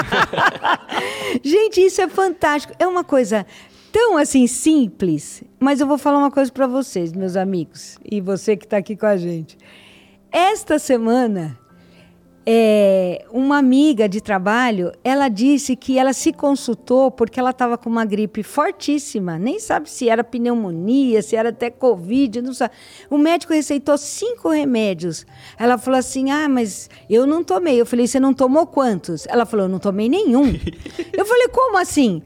[1.42, 2.74] Gente, isso é fantástico.
[2.78, 3.46] É uma coisa
[3.90, 8.58] tão assim simples, mas eu vou falar uma coisa para vocês, meus amigos, e você
[8.58, 9.56] que está aqui com a gente.
[10.30, 11.58] Esta semana,
[12.48, 17.90] é, uma amiga de trabalho, ela disse que ela se consultou porque ela estava com
[17.90, 22.72] uma gripe fortíssima, nem sabe se era pneumonia, se era até covid, não sabe.
[23.10, 25.26] O médico receitou cinco remédios.
[25.58, 27.80] Ela falou assim: Ah, mas eu não tomei.
[27.80, 29.26] Eu falei: Você não tomou quantos?
[29.26, 30.46] Ela falou: Eu não tomei nenhum.
[31.12, 32.22] eu falei: Como assim?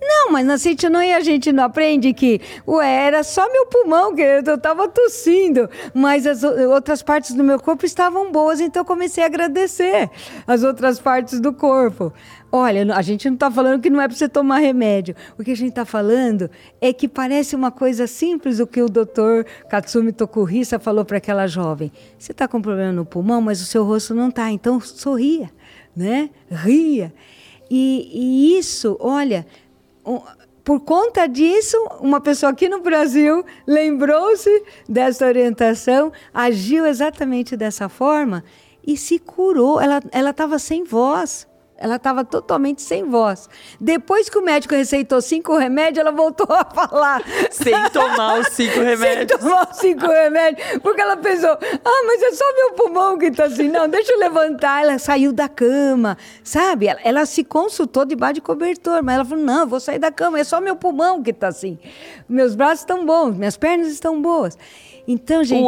[0.00, 4.22] Não, mas na Citinoia a gente não aprende que, ué, era só meu pulmão, que
[4.22, 9.22] eu estava tossindo, mas as outras partes do meu corpo estavam boas, então eu comecei
[9.22, 10.10] a agradecer
[10.46, 12.12] as outras partes do corpo.
[12.52, 15.14] Olha, a gente não está falando que não é para você tomar remédio.
[15.38, 18.88] O que a gente está falando é que parece uma coisa simples o que o
[18.88, 21.92] doutor Katsumi Tokuhisa falou para aquela jovem.
[22.18, 25.48] Você está com problema no pulmão, mas o seu rosto não está, então sorria,
[25.94, 26.30] né?
[26.50, 27.12] Ria.
[27.70, 29.46] E, e isso, olha,
[30.64, 38.44] por conta disso, uma pessoa aqui no Brasil lembrou-se dessa orientação, agiu exatamente dessa forma
[38.86, 39.80] e se curou.
[39.80, 41.48] Ela estava sem voz.
[41.82, 43.48] Ela estava totalmente sem voz.
[43.80, 47.22] Depois que o médico receitou cinco remédios, ela voltou a falar.
[47.50, 49.30] Sem tomar os cinco remédios.
[49.30, 50.78] Sem tomar os cinco remédios.
[50.82, 53.68] Porque ela pensou, ah, mas é só meu pulmão que está assim.
[53.68, 54.82] Não, deixa eu levantar.
[54.82, 56.86] Ela saiu da cama, sabe?
[56.86, 60.38] Ela, ela se consultou debaixo de cobertor, mas ela falou, não, vou sair da cama,
[60.38, 61.78] é só meu pulmão que está assim.
[62.28, 64.58] Meus braços estão bons, minhas pernas estão boas.
[65.06, 65.66] Então, gente,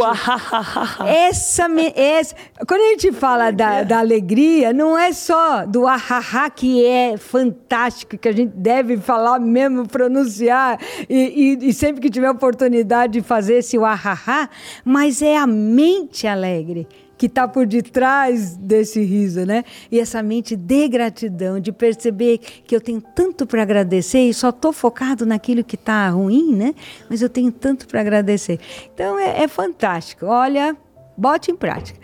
[1.07, 2.35] essa, essa,
[2.67, 8.17] quando a gente fala da, da alegria, não é só do ahaha que é fantástico,
[8.17, 13.23] que a gente deve falar mesmo, pronunciar, e, e, e sempre que tiver oportunidade de
[13.23, 14.49] fazer esse ahaha,
[14.85, 16.87] mas é a mente alegre
[17.23, 19.63] que está por detrás desse riso, né?
[19.93, 24.49] E essa mente de gratidão, de perceber que eu tenho tanto para agradecer e só
[24.49, 26.75] estou focado naquilo que está ruim, né?
[27.09, 28.59] Mas eu tenho tanto para agradecer.
[28.93, 30.27] Então é, é fantástico.
[30.27, 30.77] Olha,
[31.17, 32.01] Bote em prática.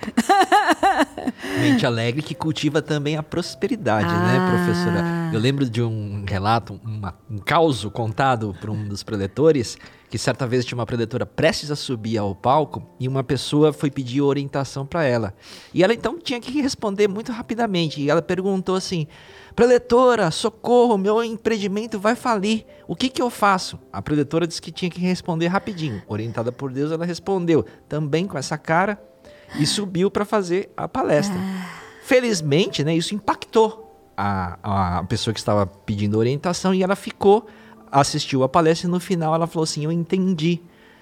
[1.61, 4.27] Mente alegre que cultiva também a prosperidade, né, ah.
[4.27, 5.31] né, professora?
[5.33, 9.79] Eu lembro de um relato, uma, um caos contado por um dos preletores
[10.11, 13.91] que certa vez tinha uma preletora prestes a subir ao palco e uma pessoa foi
[13.91, 15.35] pedir orientação para ela.
[15.73, 18.01] E ela então tinha que responder muito rapidamente.
[18.01, 19.07] E ela perguntou assim:
[19.55, 22.65] Preletora, socorro, meu empreendimento vai falir.
[22.87, 23.79] O que, que eu faço?
[23.93, 26.03] A preletora disse que tinha que responder rapidinho.
[26.07, 29.03] Orientada por Deus, ela respondeu também com essa cara
[29.59, 31.37] e subiu para fazer a palestra.
[32.03, 37.47] Felizmente, né, isso impactou a, a pessoa que estava pedindo orientação e ela ficou,
[37.91, 40.61] assistiu a palestra e no final ela falou assim: Eu entendi.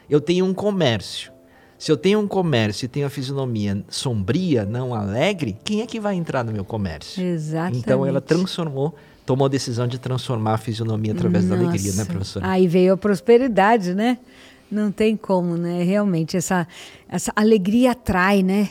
[0.09, 1.32] Eu tenho um comércio.
[1.78, 6.01] Se eu tenho um comércio e tenho a fisionomia sombria, não alegre, quem é que
[6.01, 7.22] vai entrar no meu comércio?
[7.22, 7.78] Exatamente.
[7.80, 8.95] Então ela transformou,
[9.26, 11.62] tomou a decisão de transformar a fisionomia através Nossa.
[11.62, 12.49] da alegria, né, professora?
[12.49, 14.18] Aí veio a prosperidade, né?
[14.70, 15.82] Não tem como, né?
[15.82, 16.66] Realmente, essa,
[17.09, 18.70] essa alegria atrai, né?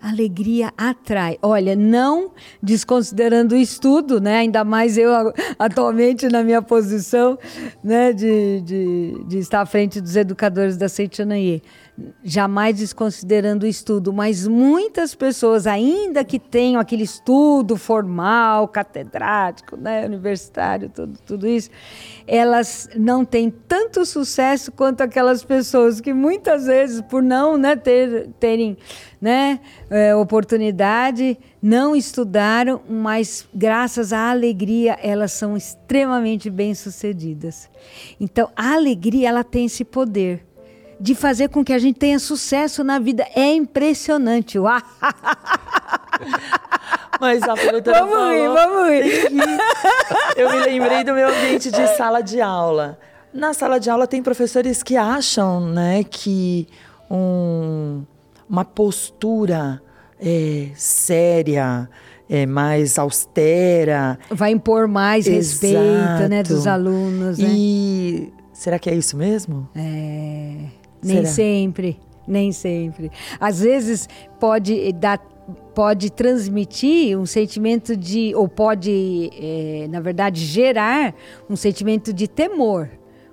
[0.00, 1.38] Alegria atrai.
[1.42, 2.32] Olha, não
[2.62, 4.38] desconsiderando o estudo, né?
[4.38, 5.10] Ainda mais eu
[5.58, 7.38] atualmente na minha posição,
[7.82, 8.12] né?
[8.12, 11.62] De, de, de estar à frente dos educadores da Seitianaie
[12.22, 20.04] jamais desconsiderando o estudo, mas muitas pessoas, ainda que tenham aquele estudo formal, catedrático, né,
[20.04, 21.70] universitário, tudo, tudo isso,
[22.26, 28.28] elas não têm tanto sucesso quanto aquelas pessoas que muitas vezes, por não né, ter,
[28.38, 28.76] terem
[29.20, 37.68] né, é, oportunidade, não estudaram, mas graças à alegria elas são extremamente bem-sucedidas.
[38.18, 40.46] Então, a alegria ela tem esse poder
[41.00, 43.26] de fazer com que a gente tenha sucesso na vida.
[43.34, 44.58] É impressionante.
[44.58, 44.78] Uau!
[47.18, 49.30] Mas a produtora vamos falou, rir, vamos rir.
[50.36, 52.98] Eu me lembrei do meu ambiente de sala de aula.
[53.32, 56.66] Na sala de aula tem professores que acham né, que
[57.10, 58.02] um,
[58.48, 59.82] uma postura
[60.18, 61.88] é, séria,
[62.28, 64.18] é, mais austera.
[64.30, 65.38] Vai impor mais Exato.
[65.38, 67.38] respeito né, dos alunos.
[67.38, 67.48] Né?
[67.48, 69.68] E será que é isso mesmo?
[69.76, 70.79] É.
[71.02, 71.28] Nem Será?
[71.28, 73.10] sempre, nem sempre.
[73.38, 75.18] Às vezes pode dar
[75.74, 81.14] pode transmitir um sentimento de ou pode é, na verdade gerar
[81.48, 82.88] um sentimento de temor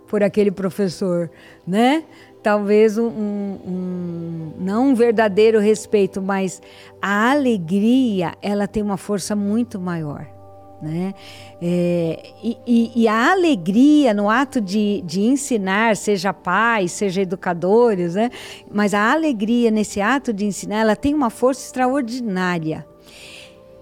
[0.07, 1.29] por aquele professor,
[1.65, 2.03] né?
[2.41, 6.61] Talvez um, um, não um verdadeiro respeito, mas
[7.01, 10.36] a alegria ela tem uma força muito maior.
[10.79, 11.15] Né?
[11.59, 18.13] É, e, e, e, a alegria no ato de, de ensinar, seja pais, seja educadores,
[18.13, 18.29] né?
[18.71, 22.85] mas a alegria nesse ato de ensinar, ela tem uma força extraordinária.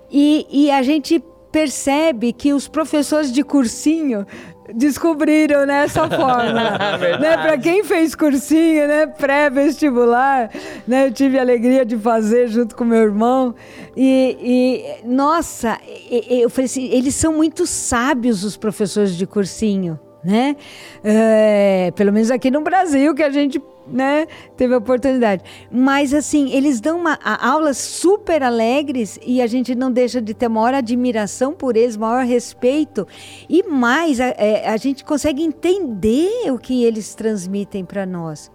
[0.09, 1.21] E, e a gente
[1.55, 4.27] percebe que os professores de cursinho
[4.73, 6.53] descobriram nessa né, forma.
[7.17, 7.37] né?
[7.37, 9.07] Para quem fez cursinho, né?
[9.07, 10.49] pré-vestibular,
[10.85, 11.07] né?
[11.07, 13.55] eu tive a alegria de fazer junto com meu irmão.
[13.95, 15.79] E, e nossa,
[16.29, 19.97] eu falei assim, eles são muito sábios, os professores de cursinho.
[20.25, 20.55] Né?
[21.03, 24.25] É, pelo menos aqui no Brasil, que a gente né,
[24.57, 25.43] teve a oportunidade.
[25.71, 30.47] Mas assim, eles dão uma, aulas super alegres e a gente não deixa de ter
[30.47, 33.07] maior admiração por eles, maior respeito
[33.47, 38.51] e mais a, é, a gente consegue entender o que eles transmitem para nós.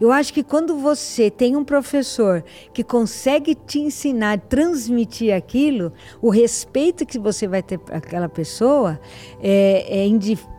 [0.00, 6.28] Eu acho que quando você tem um professor que consegue te ensinar, transmitir aquilo, o
[6.28, 9.00] respeito que você vai ter para aquela pessoa
[9.42, 10.06] é, é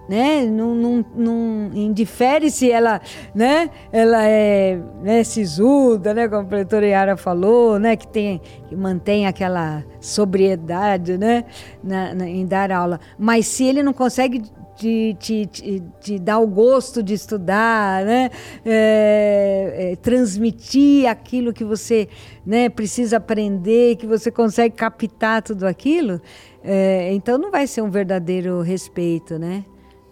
[0.08, 0.46] né?
[0.46, 3.02] Não, não, não indifere se ela,
[3.34, 3.70] né?
[3.92, 6.28] Ela é né, sisuda, né?
[6.28, 7.96] Como a professora Yara falou, né?
[7.96, 11.46] Que, tem, que mantém aquela sobriedade, né?
[11.84, 13.00] Na, na, em dar aula.
[13.18, 14.44] Mas se ele não consegue
[14.76, 18.30] te, te, te, te dar o gosto de estudar, né?
[18.64, 22.08] É, é, transmitir aquilo que você
[22.46, 26.22] né, precisa aprender, que você consegue captar tudo aquilo,
[26.64, 29.64] é, então não vai ser um verdadeiro respeito, né?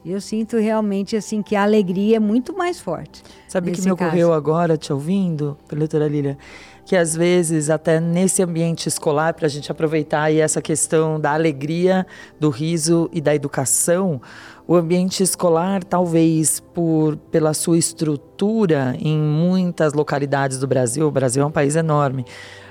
[0.05, 3.23] Eu sinto realmente assim que a alegria é muito mais forte.
[3.47, 6.37] Sabe o que me ocorreu agora, te ouvindo, doutora Lília?
[6.85, 11.31] Que às vezes, até nesse ambiente escolar, para a gente aproveitar aí essa questão da
[11.31, 12.05] alegria,
[12.37, 14.21] do riso e da educação,
[14.67, 21.43] o ambiente escolar, talvez por pela sua estrutura em muitas localidades do Brasil, o Brasil
[21.43, 22.25] é um país enorme.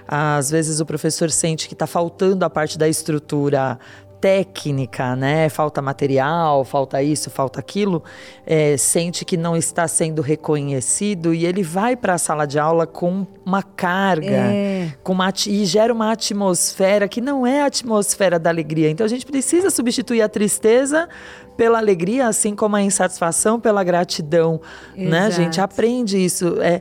[0.07, 3.79] Às vezes o professor sente que está faltando a parte da estrutura
[4.23, 5.49] técnica, né?
[5.49, 8.05] Falta material, falta isso, falta aquilo,
[8.47, 12.87] é, sente que não está sendo reconhecido e ele vai para a sala de aula
[12.87, 14.95] com uma carga, é.
[15.03, 18.89] com uma, e gera uma atmosfera que não é a atmosfera da alegria.
[18.89, 21.09] Então a gente precisa substituir a tristeza
[21.57, 24.61] pela alegria, assim como a insatisfação pela gratidão,
[24.95, 25.11] Exato.
[25.11, 25.27] né?
[25.27, 26.63] A gente aprende isso.
[26.63, 26.81] É,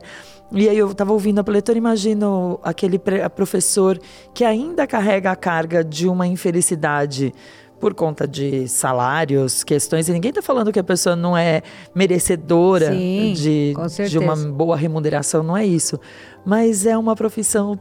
[0.52, 2.98] e aí eu estava ouvindo a pletora, imagino aquele
[3.34, 3.98] professor
[4.34, 7.32] que ainda carrega a carga de uma infelicidade
[7.80, 12.92] por conta de salários, questões, e ninguém está falando que a pessoa não é merecedora
[12.92, 13.74] Sim, de,
[14.08, 15.98] de uma boa remuneração, não é isso.
[16.46, 17.76] Mas é uma profissão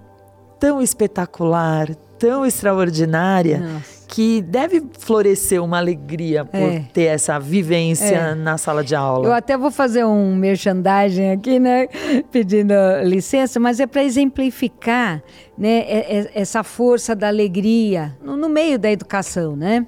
[0.59, 1.87] tão espetacular,
[2.21, 4.05] tão extraordinária, Nossa.
[4.07, 6.83] que deve florescer uma alegria por É.
[6.93, 8.35] ter essa vivência É.
[8.35, 9.25] na sala de aula.
[9.27, 11.87] Eu até vou fazer um merchandising aqui, né?
[12.31, 15.23] Pedindo licença, mas é para exemplificar
[15.57, 15.83] né,
[16.35, 19.83] essa força da alegria no, meio da educação, né?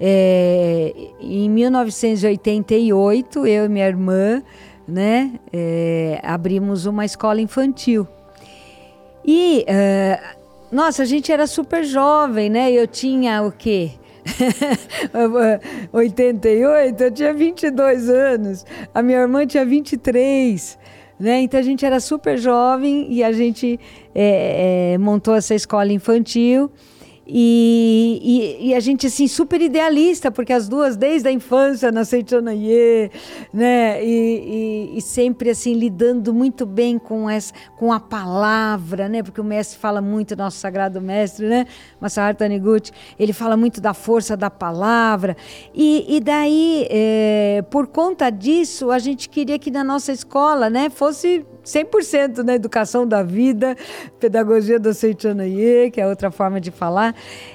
[0.00, 4.42] É, em 1988, eu e minha irmã,
[4.88, 8.06] né, é, abrimos uma escola infantil.
[9.28, 9.64] E,
[10.70, 12.72] nossa, a gente era super jovem, né?
[12.72, 13.92] Eu tinha o quê?
[15.92, 18.66] 88, eu tinha 22 anos.
[18.92, 20.78] A minha irmã tinha 23.
[21.18, 21.40] Né?
[21.40, 23.80] Então a gente era super jovem e a gente
[24.14, 26.70] eh, eh, montou essa escola infantil.
[27.28, 28.20] E,
[28.60, 33.10] e, e a gente, assim, super idealista, porque as duas, desde a infância, na Seitonaie,
[33.52, 34.04] né?
[34.04, 39.24] E, e, sempre, assim, lidando muito bem com, essa, com a palavra, né?
[39.24, 41.66] Porque o mestre fala muito, nosso sagrado mestre, né?
[42.00, 45.36] Masaharu Taniguchi, ele fala muito da força da palavra.
[45.74, 50.88] E, daí, eh, por conta disso, a gente queria que na nossa escola, né?
[50.90, 53.76] Fosse 100% na educação da vida,
[54.20, 57.14] pedagogia do Seitonaie, que é outra forma de falar,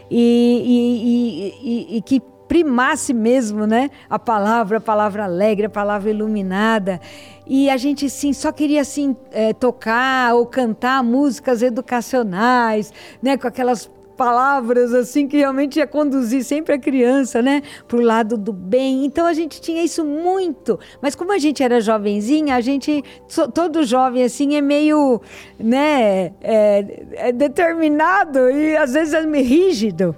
[0.10, 3.90] e, e- e- e- que primasse mesmo, né?
[4.10, 7.00] A palavra, a palavra alegre, a palavra iluminada.
[7.48, 12.92] E a gente, sim, só queria, assim, eh, tocar ou cantar músicas educacionais,
[13.24, 13.38] né?
[13.38, 13.90] Com aquelas
[14.22, 19.04] palavras assim que realmente ia conduzir sempre a criança, né, para o lado do bem.
[19.04, 23.04] Então a gente tinha isso muito, mas como a gente era jovenzinha, a gente
[23.52, 25.20] todo jovem assim é meio,
[25.58, 30.16] né, é, é determinado e às vezes é meio rígido.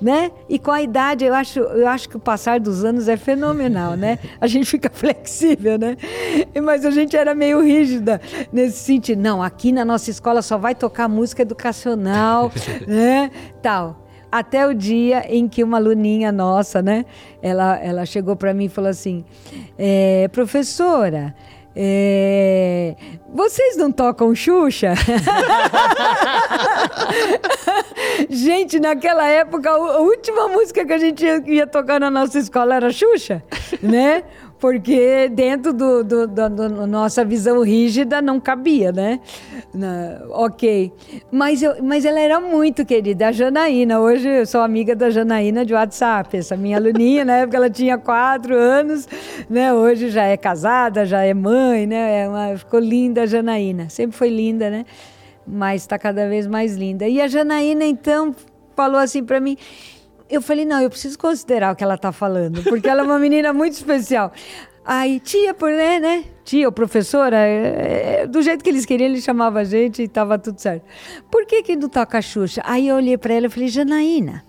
[0.00, 0.30] Né?
[0.48, 3.94] E com a idade, eu acho, eu acho que o passar dos anos é fenomenal,
[3.96, 4.18] né?
[4.40, 5.96] A gente fica flexível, né?
[6.62, 8.20] Mas a gente era meio rígida
[8.52, 9.20] nesse sentido.
[9.20, 12.52] Não, aqui na nossa escola só vai tocar música educacional,
[12.86, 13.30] né?
[13.62, 14.06] Tal.
[14.30, 17.06] Até o dia em que uma aluninha nossa, né?
[17.40, 19.24] Ela, ela chegou para mim e falou assim:
[19.78, 21.34] "É, professora,
[21.78, 22.96] é,
[23.28, 24.94] vocês não tocam Xuxa?
[28.30, 32.76] gente, naquela época, a última música que a gente ia, ia tocar na nossa escola
[32.76, 33.42] era Xuxa,
[33.82, 34.24] né?
[34.58, 39.20] Porque dentro do, do- do- do- nossa visão rígida não cabia, né?
[39.74, 40.90] Na- ok.
[41.30, 44.00] Mas, eu, mas ela era muito querida, a Janaína.
[44.00, 46.38] Hoje eu sou amiga da Janaína de WhatsApp.
[46.38, 49.06] Essa minha aluninha, na época ela tinha quatro anos,
[49.50, 49.74] né?
[49.74, 52.22] Hoje já é casada, já é mãe, né?
[52.22, 53.90] É uma- ficou linda a Janaína.
[53.90, 54.86] Sempre foi linda, né?
[55.46, 57.06] Mas está cada vez mais linda.
[57.06, 58.34] E a Janaína, então,
[58.74, 59.56] falou assim para mim.
[60.28, 63.18] Eu falei, não, eu preciso considerar o que ela está falando, porque ela é uma
[63.18, 64.32] menina muito especial.
[64.84, 66.24] Aí, tia, por né, né?
[66.44, 70.38] Tia professora, é, é, do jeito que eles queriam, ele chamava a gente e estava
[70.38, 70.84] tudo certo.
[71.30, 72.62] Por que que não toca Xuxa?
[72.64, 74.44] Aí eu olhei para ela e falei, Janaína,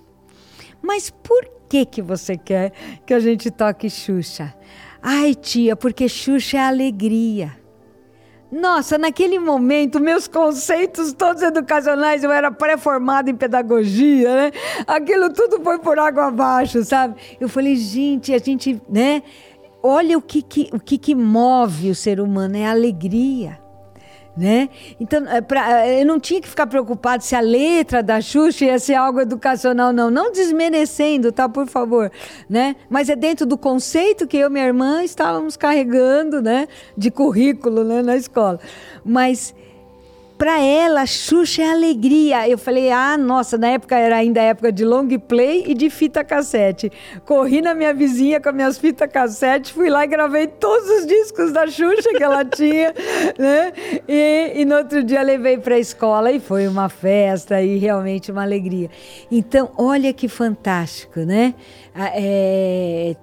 [0.82, 2.72] mas por que que você quer
[3.06, 4.54] que a gente toque Xuxa?
[5.02, 7.58] Ai, tia, porque Xuxa é alegria.
[8.52, 14.52] Nossa, naquele momento, meus conceitos todos educacionais, eu era pré-formada em pedagogia, né?
[14.86, 17.16] Aquilo tudo foi por água abaixo, sabe?
[17.42, 19.22] Eu falei, gente, a gente, né?
[19.84, 23.60] Olha o que, que, o que, que move o ser humano, é a alegria.
[24.38, 24.70] Né?
[25.00, 28.78] Então, é pra- eu não tinha que ficar preocupado se a letra da Xuxa ia
[28.78, 30.12] ser algo educacional, não.
[30.12, 31.50] Não desmerecendo, tá?
[31.50, 32.12] Por favor.
[32.48, 32.76] Né?
[32.88, 36.68] Mas é dentro do conceito que eu e minha irmã estávamos carregando né?
[36.96, 38.04] de currículo né?
[38.04, 38.60] na escola.
[39.04, 39.56] Mas
[40.38, 42.48] para ela, Xuxa é alegria.
[42.48, 46.24] Eu falei, ah, nossa, na época era ainda época de long play e de fita
[46.24, 46.92] cassete.
[47.26, 51.08] Corri na minha vizinha com as minhas fitas cassete, fui lá e gravei todos os
[51.08, 52.94] discos da Xuxa que ela tinha,
[53.38, 53.74] né?
[54.08, 58.32] E, e no outro dia levei para a escola e foi uma festa e realmente
[58.32, 58.90] uma alegria.
[59.32, 61.56] Então, olha que fantástico, né?
[61.96, 63.16] Ah, é,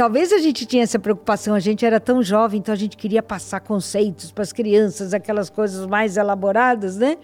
[0.00, 3.22] Talvez a gente tinha essa preocupação, a gente era tão jovem, então a gente queria
[3.22, 7.18] passar conceitos para as crianças, aquelas coisas mais elaboradas, né?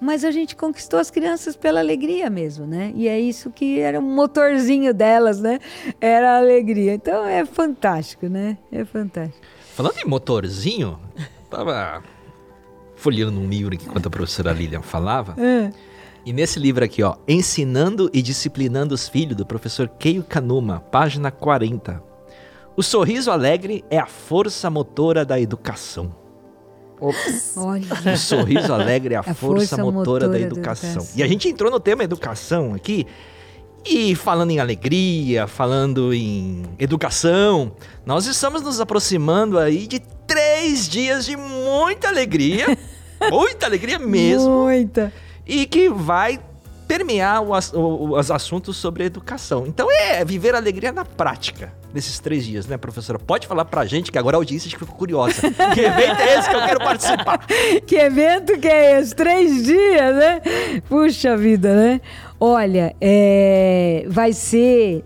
[0.00, 2.90] Mas a gente conquistou as crianças pela alegria mesmo, né?
[2.96, 5.58] E é isso que era um motorzinho delas, né?
[6.00, 6.94] Era a alegria.
[6.94, 8.56] Então é fantástico, né?
[8.72, 9.46] É fantástico.
[9.74, 10.98] Falando em motorzinho,
[11.50, 12.02] tava
[12.96, 15.36] folheando um livro aqui enquanto a professora Lilian falava.
[15.36, 15.70] Ah,
[16.24, 21.30] E nesse livro aqui, ó, Ensinando e Disciplinando os Filhos, do professor Keio Kanuma, página
[21.30, 22.11] 40.
[22.76, 26.14] O sorriso alegre é a força motora da educação.
[26.98, 27.54] Ops.
[27.56, 27.82] olha.
[28.14, 30.90] O sorriso alegre é a, A força, força motora, motora da da educação.
[30.90, 31.18] educação.
[31.18, 33.06] E a gente entrou no tema educação aqui.
[33.84, 37.72] E falando em alegria, falando em educação,
[38.06, 42.78] nós estamos nos aproximando aí de três dias de muita alegria,
[43.28, 44.62] muita alegria mesmo.
[44.62, 45.12] Muita.
[45.44, 46.40] E que vai
[46.86, 49.66] permear os, os assuntos sobre educação.
[49.66, 53.18] Então é viver a alegria na prática nesses três dias, né, professora?
[53.18, 55.40] Pode falar pra gente que agora a audiência ficou curiosa.
[55.74, 57.46] que evento é esse que eu quero participar?
[57.86, 59.14] que evento que é esse?
[59.14, 60.40] Três dias, né?
[60.88, 62.00] Puxa vida, né?
[62.38, 65.04] Olha, é, vai ser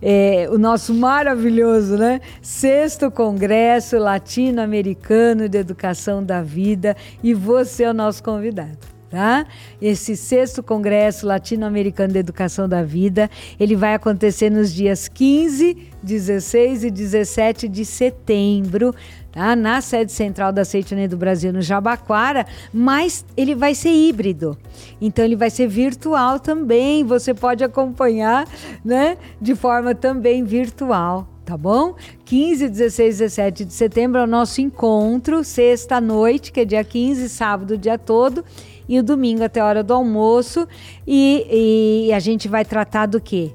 [0.00, 2.20] é, o nosso maravilhoso, né?
[2.40, 9.46] Sexto Congresso Latino-Americano de Educação da Vida e você é o nosso convidado tá?
[9.80, 16.84] Esse sexto Congresso Latino-Americano de Educação da Vida, ele vai acontecer nos dias 15, 16
[16.84, 18.94] e 17 de setembro,
[19.32, 19.56] tá?
[19.56, 24.56] Na sede central da Seitiane do Brasil, no Jabaquara, mas ele vai ser híbrido.
[25.00, 28.46] Então ele vai ser virtual também, você pode acompanhar,
[28.84, 31.94] né, de forma também virtual tá bom?
[32.26, 37.26] 15, 16, 17 de setembro é o nosso encontro, sexta noite, que é dia 15,
[37.30, 38.44] sábado, dia todo
[38.88, 40.66] e o domingo até a hora do almoço.
[41.06, 43.54] E, e a gente vai tratar do que?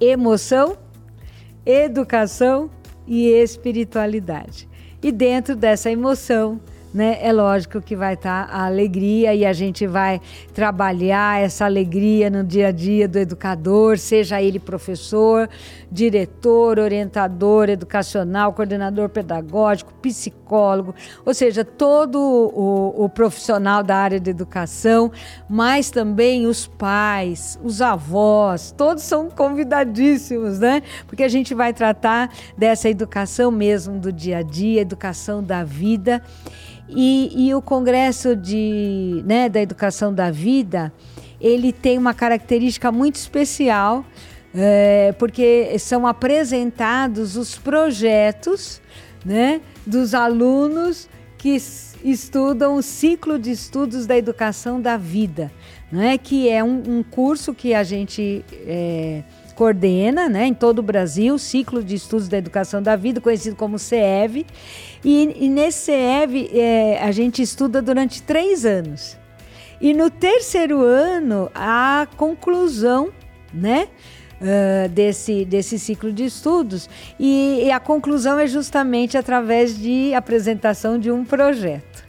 [0.00, 0.76] Emoção,
[1.66, 2.70] educação
[3.06, 4.68] e espiritualidade.
[5.02, 6.60] E dentro dessa emoção,
[6.92, 7.18] né?
[7.22, 10.20] É lógico que vai estar tá a alegria e a gente vai
[10.52, 15.48] trabalhar essa alegria no dia a dia do educador, seja ele professor,
[15.90, 24.30] diretor, orientador educacional, coordenador pedagógico, psicólogo, ou seja, todo o, o profissional da área de
[24.30, 25.10] educação,
[25.48, 30.82] mas também os pais, os avós, todos são convidadíssimos, né?
[31.06, 36.22] Porque a gente vai tratar dessa educação mesmo do dia a dia, educação da vida.
[36.88, 40.92] E, e o Congresso de, né, da Educação da Vida,
[41.40, 44.04] ele tem uma característica muito especial,
[44.54, 48.80] é, porque são apresentados os projetos
[49.24, 51.08] né, dos alunos
[51.38, 51.56] que
[52.04, 55.50] estudam o ciclo de estudos da educação da vida,
[55.90, 59.22] né, que é um, um curso que a gente é,
[59.54, 63.78] coordena né, em todo o Brasil, Ciclo de Estudos da Educação da Vida, conhecido como
[63.78, 64.46] CEV.
[65.04, 69.16] E, e nesse CEV é, a gente estuda durante três anos.
[69.80, 73.12] E no terceiro ano, a conclusão,
[73.52, 73.88] né?
[74.40, 76.90] Uh, desse, desse ciclo de estudos.
[77.18, 82.04] E, e, a conclusão é justamente através de apresentação de um projeto.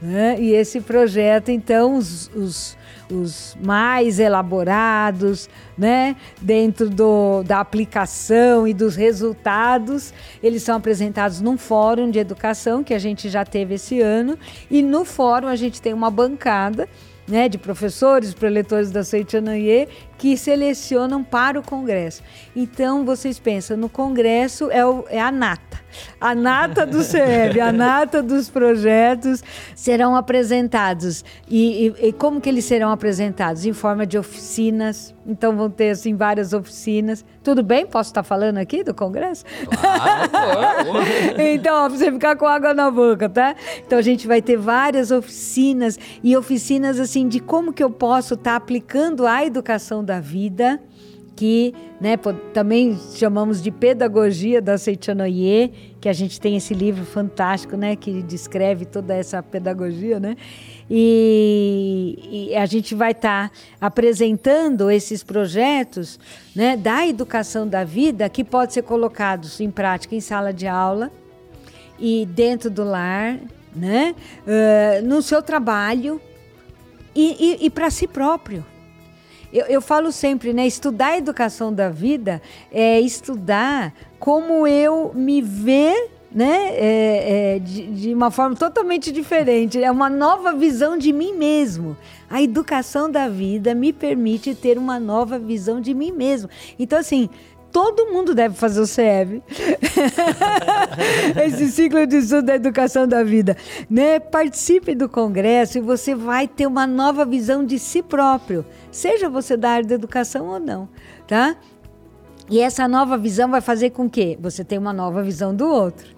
[0.00, 0.36] Né?
[0.40, 2.78] E esse projeto, então, os, os
[3.10, 6.16] os mais elaborados, né?
[6.40, 12.94] Dentro do, da aplicação e dos resultados, eles são apresentados num fórum de educação que
[12.94, 14.38] a gente já teve esse ano.
[14.70, 16.88] E no fórum a gente tem uma bancada
[17.26, 19.88] né, de professores, preletores da Seitianaye,
[20.18, 22.22] que selecionam para o Congresso.
[22.54, 25.80] Então, vocês pensam, no Congresso é, o, é a nata.
[26.20, 29.42] A nata do CEB, a nata dos projetos
[29.74, 31.24] serão apresentados.
[31.48, 33.64] E, e, e, como que eles serão apresentados?
[33.66, 35.14] Em forma de oficinas.
[35.26, 37.24] Então, vão ter, assim, várias oficinas.
[37.42, 37.86] Tudo bem?
[37.86, 39.44] Posso estar falando aqui do Congresso?
[39.68, 40.92] Claro,
[41.38, 43.54] então, ó, pra você ficar com água na boca, tá?
[43.84, 48.34] Então, a gente vai ter várias oficinas e oficinas, assim, de como que eu posso
[48.34, 50.80] estar aplicando a educação da vida,
[51.36, 52.16] que né,
[52.52, 58.22] também chamamos de pedagogia da Seichanoye, que a gente tem esse livro fantástico, né, que
[58.22, 60.36] descreve toda essa pedagogia, né?
[60.90, 66.18] E, e a gente vai estar tá apresentando esses projetos,
[66.54, 71.10] né, da educação da vida que pode ser colocados em prática em sala de aula
[71.98, 73.38] e dentro do lar,
[73.74, 74.14] né,
[74.46, 76.20] uh, no seu trabalho
[77.14, 78.64] e, e, e para si próprio.
[79.56, 80.66] Eu, eu falo sempre, né?
[80.66, 86.68] Estudar a educação da vida é estudar como eu me ver né?
[86.74, 89.82] É, é, de, de, uma forma totalmente diferente.
[89.82, 91.96] É uma nova visão de mim mesmo.
[92.28, 96.50] A educação da vida me permite ter uma nova visão de mim mesmo.
[96.78, 97.30] Então, assim,
[97.76, 99.42] todo mundo deve fazer o CEV.
[101.44, 103.54] Esse ciclo de estudo da educação da vida.
[103.90, 104.18] Né?
[104.18, 109.58] Participe do congresso e você vai ter uma nova visão de si próprio, seja você
[109.58, 110.88] da área da educação ou não,
[111.28, 111.54] tá?
[112.48, 116.08] E essa nova visão vai fazer com que você tenha uma nova visão do outro.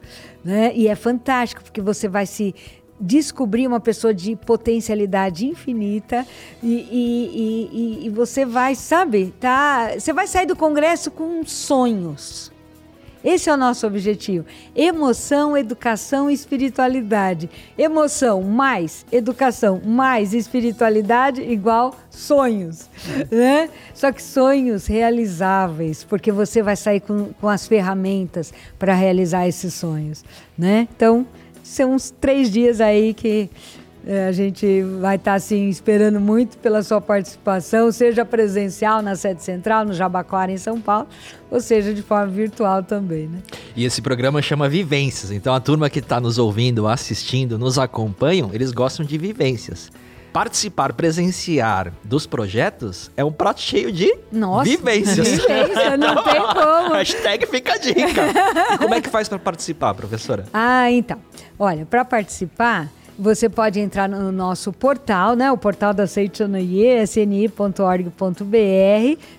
[0.44, 0.72] Né?
[0.76, 2.54] E é fantástico, porque você vai se
[3.00, 6.26] descobrir uma pessoa de potencialidade infinita
[6.62, 9.92] e, e, e, e, você vai, sabe, tá?
[9.98, 12.50] Você vai sair do congresso com sonhos.
[13.22, 14.46] Esse é o nosso objetivo.
[14.74, 17.50] Emoção, educação e espiritualidade.
[17.76, 22.88] Emoção mais educação mais espiritualidade igual sonhos,
[23.30, 23.68] né?
[23.92, 29.74] Só que sonhos realizáveis, porque você vai sair com, com as ferramentas para realizar esses
[29.74, 30.24] sonhos,
[30.56, 30.86] né?
[30.94, 31.26] Então,
[31.68, 33.50] são uns três dias aí que
[34.06, 39.14] é, a gente vai estar tá, assim esperando muito pela sua participação, seja presencial na
[39.14, 41.06] sede central, no Jabaquara, em São Paulo,
[41.50, 43.38] ou seja de forma virtual também, né?
[43.76, 45.30] E esse programa chama Vivências.
[45.30, 49.90] Então a turma que está nos ouvindo, assistindo, nos acompanham, eles gostam de vivências.
[50.32, 55.26] Participar, presenciar dos projetos é um prato cheio de Nossa, vivências.
[55.28, 56.94] Vivência, não tem como.
[56.94, 58.22] Hashtag fica a dica.
[58.74, 60.44] E como é que faz para participar, professora?
[60.52, 61.18] Ah, então.
[61.58, 65.50] Olha, para participar, você pode entrar no nosso portal, né?
[65.50, 68.14] O portal da Seitonoye, sni.org.br,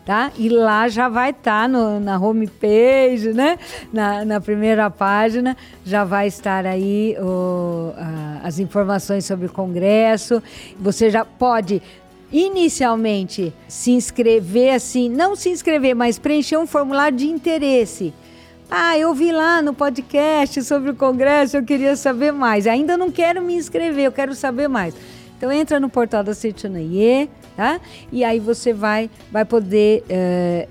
[0.05, 0.32] tá?
[0.38, 3.57] E lá já vai estar tá na homepage, né?
[3.93, 5.55] Na, na, primeira página
[5.86, 10.43] já vai estar aí o, a, as informações sobre o congresso.
[10.77, 11.82] Você já pode
[12.32, 18.13] inicialmente se inscrever assim, não se inscrever, mas preencher um formulário de interesse.
[18.72, 22.67] Ah, eu vi lá no podcast sobre o congresso, eu queria saber mais.
[22.67, 24.93] Ainda não quero me inscrever, eu quero saber mais.
[25.36, 27.82] Então entra no portal da Seitonaie, tá?
[28.11, 30.67] E aí você vai, vai poder é,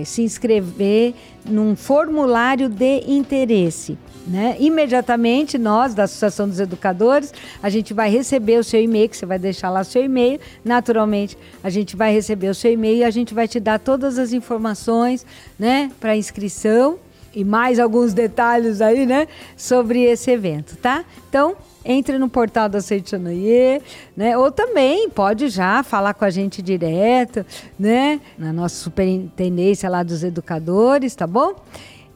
[0.00, 3.96] é, se inscrever num formulário de interesse.
[4.26, 4.56] Né?
[4.58, 7.32] Imediatamente, nós, da Associação dos Educadores,
[7.62, 10.40] a gente vai receber o seu e-mail, que você vai deixar lá seu e-mail.
[10.64, 14.18] Naturalmente, a gente vai receber o seu e-mail e a gente vai te dar todas
[14.18, 15.24] as informações
[15.56, 16.98] né, para inscrição
[17.36, 21.04] e mais alguns detalhes aí, né, sobre esse evento, tá?
[21.28, 23.80] Então, entre no portal da Seitonoye,
[24.16, 24.36] né?
[24.36, 27.44] Ou também pode já falar com a gente direto,
[27.78, 28.20] né?
[28.36, 31.54] Na nossa superintendência lá dos educadores, tá bom?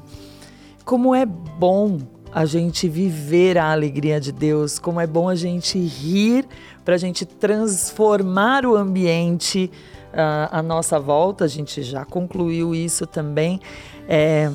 [0.85, 1.99] como é bom
[2.31, 6.45] a gente viver a alegria de Deus, como é bom a gente rir
[6.85, 9.71] para a gente transformar o ambiente
[10.13, 13.59] a nossa volta, a gente já concluiu isso também.
[14.07, 14.51] É,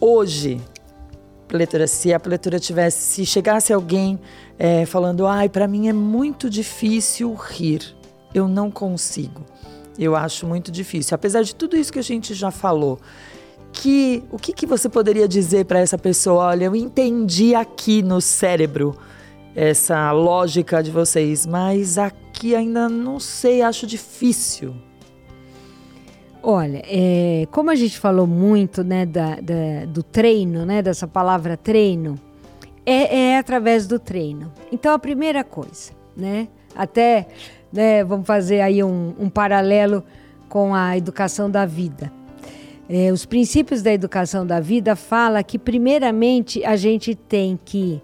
[0.00, 0.60] hoje,
[1.48, 4.18] pletora, se a pletora tivesse, se chegasse alguém
[4.58, 7.94] é, falando, ai, para mim é muito difícil rir,
[8.34, 9.42] eu não consigo,
[9.98, 11.14] eu acho muito difícil.
[11.14, 12.98] Apesar de tudo isso que a gente já falou,
[13.72, 16.44] que o que, que você poderia dizer para essa pessoa?
[16.46, 18.96] Olha, eu entendi aqui no cérebro
[19.54, 24.74] essa lógica de vocês, mas aqui ainda não sei, acho difícil.
[26.42, 31.56] Olha, é, como a gente falou muito né, da, da, do treino, né, dessa palavra
[31.56, 32.18] treino,
[32.84, 34.52] é, é, através do treino.
[34.72, 37.28] Então, a primeira coisa, né, até
[37.72, 40.02] né, vamos fazer aí um, um paralelo
[40.48, 42.12] com a educação da vida.
[42.88, 48.02] É, os princípios da educação da vida fala que primeiramente a gente tem que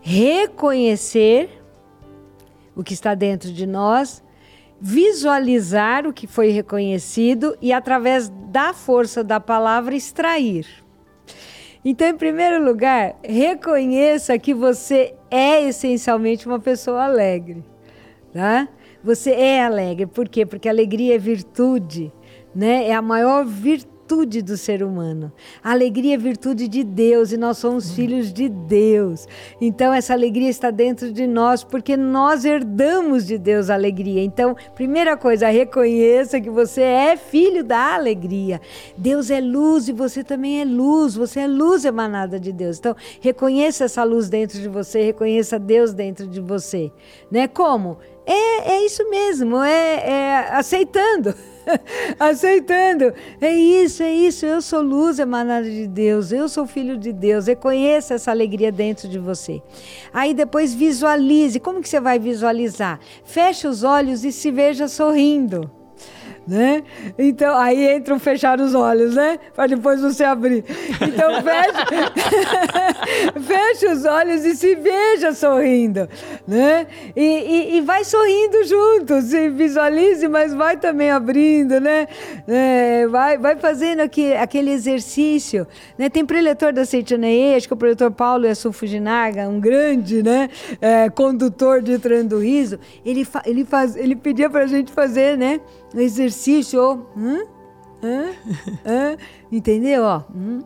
[0.00, 1.55] reconhecer
[2.76, 4.22] o que está dentro de nós,
[4.78, 10.66] visualizar o que foi reconhecido e, através da força da palavra, extrair.
[11.82, 17.64] Então, em primeiro lugar, reconheça que você é essencialmente uma pessoa alegre,
[18.32, 18.68] tá?
[19.02, 20.44] Você é alegre, por quê?
[20.44, 22.12] Porque alegria é virtude,
[22.54, 22.88] né?
[22.88, 25.32] É a maior virtude virtude do ser humano.
[25.62, 29.26] A alegria é virtude de Deus e nós somos filhos de Deus.
[29.60, 34.22] Então, essa alegria está dentro de nós porque nós herdamos de Deus a alegria.
[34.22, 38.60] Então, primeira coisa, reconheça que você é filho da alegria.
[38.96, 41.16] Deus é luz e você também é luz.
[41.16, 42.78] Você é luz emanada de Deus.
[42.78, 46.92] Então, reconheça essa luz dentro de você, reconheça Deus dentro de você.
[47.28, 47.48] Né?
[47.48, 47.98] Como?
[48.24, 51.34] É, é isso mesmo, é, é aceitando.
[52.18, 53.12] Aceitando.
[53.40, 54.46] É isso, é isso.
[54.46, 56.32] Eu sou luz emanada de Deus.
[56.32, 57.46] Eu sou filho de Deus.
[57.46, 59.62] Reconheça essa alegria dentro de você.
[60.12, 61.60] Aí depois visualize.
[61.60, 63.00] Como que você vai visualizar?
[63.24, 65.70] Feche os olhos e se veja sorrindo
[66.46, 66.84] né?
[67.18, 69.38] Então, aí entram fechar os olhos, né?
[69.54, 70.64] Para depois você abrir.
[71.00, 71.86] Então, fecha,
[73.40, 76.08] fecha os olhos e se veja sorrindo,
[76.46, 76.86] né?
[77.16, 82.06] E, e, e, vai sorrindo junto, se visualize, mas vai também abrindo, né?
[82.46, 85.66] É, vai, vai fazendo aqui, aquele exercício,
[85.98, 86.08] né?
[86.08, 90.48] Tem preletor da Seitianaê, acho que o preletor Paulo Yassu Fujinaga, um grande, né?
[90.80, 94.92] É, condutor de treino do riso, ele, fa, ele, faz, ele pedia para a gente
[94.92, 95.60] fazer, né?
[96.00, 97.06] Exercício.
[97.16, 97.44] Hum?
[98.02, 98.34] Hum?
[98.84, 99.16] Hum?
[99.50, 100.02] Entendeu?
[100.02, 100.22] Ó.
[100.34, 100.62] Hum?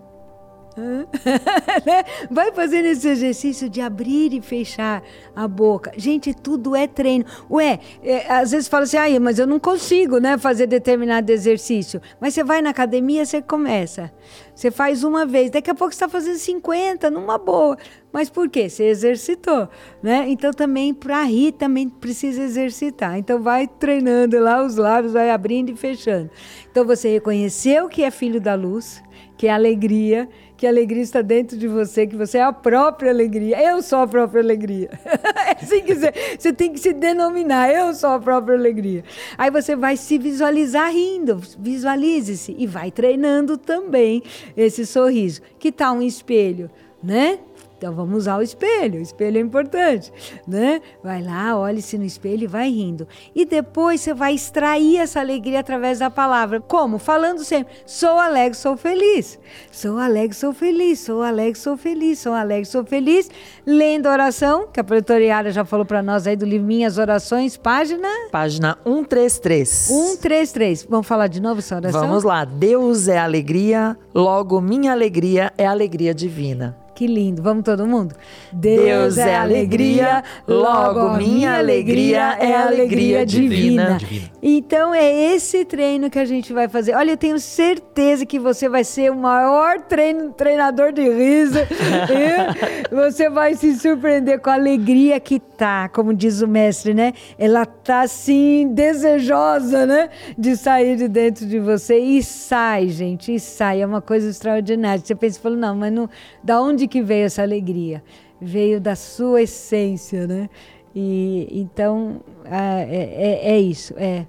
[2.31, 5.03] Vai fazendo esse exercício de abrir e fechar
[5.35, 5.93] a boca.
[5.97, 7.25] Gente, tudo é treino.
[7.51, 12.01] Ué, é, às vezes fala assim, ah, mas eu não consigo né, fazer determinado exercício.
[12.21, 14.13] Mas você vai na academia, você começa.
[14.55, 17.77] Você faz uma vez, daqui a pouco você está fazendo 50, numa boa.
[18.13, 18.69] Mas por quê?
[18.69, 19.69] Você exercitou,
[20.03, 20.27] né?
[20.29, 23.19] Então também para rir também precisa exercitar.
[23.19, 26.31] Então vai treinando lá os lábios, vai abrindo e fechando.
[26.71, 29.03] Então você reconheceu que é filho da luz,
[29.37, 30.29] que é alegria,
[30.61, 33.59] que a alegria está dentro de você, que você é a própria alegria.
[33.63, 34.91] Eu sou a própria alegria.
[35.47, 37.71] é assim que você, você tem que se denominar.
[37.71, 39.03] Eu sou a própria alegria.
[39.39, 41.41] Aí você vai se visualizar rindo.
[41.59, 44.23] Visualize-se e vai treinando também
[44.55, 45.41] esse sorriso.
[45.59, 46.71] Que tal um espelho,
[47.03, 47.39] né?
[47.81, 50.13] Então vamos usar o espelho, o espelho é importante,
[50.47, 50.83] né?
[51.03, 53.09] Vai lá, olhe-se no espelho e vai rindo.
[53.35, 56.61] E depois você vai extrair essa alegria através da palavra.
[56.61, 56.99] Como?
[56.99, 59.39] Falando sempre: sou alegre, sou feliz.
[59.73, 61.01] Sou alegre, sou feliz.
[61.01, 62.19] Sou alegre, sou feliz.
[62.19, 63.31] Sou alegre, sou feliz.
[63.65, 67.57] Lendo a oração, que a pretoriária já falou para nós aí do livro Minhas Orações,
[67.57, 69.69] página Página 133.
[69.71, 70.87] 133.
[70.87, 72.03] Vamos falar de novo essa oração?
[72.03, 72.45] Vamos lá.
[72.45, 76.77] Deus é alegria, logo minha alegria é alegria divina.
[77.01, 77.43] Que lindo.
[77.43, 78.15] Vamos todo mundo?
[78.53, 83.97] Deus é alegria, logo minha alegria é alegria divina.
[83.99, 84.31] divina.
[84.43, 86.95] Então é esse treino que a gente vai fazer.
[86.95, 91.59] Olha, eu tenho certeza que você vai ser o maior treino, treinador de riso.
[92.91, 97.13] você vai se surpreender com a alegria que tá, como diz o mestre, né?
[97.39, 103.41] Ela tá assim desejosa, né, de sair de dentro de você e sai, gente, e
[103.41, 103.83] sai.
[103.83, 105.03] É uma coisa extraordinária.
[105.05, 106.09] Você pensa, falou, não, mas não,
[106.43, 108.03] da onde que veio essa alegria?
[108.41, 110.49] Veio da sua essência, né?
[110.95, 114.27] E então é, é, é isso, é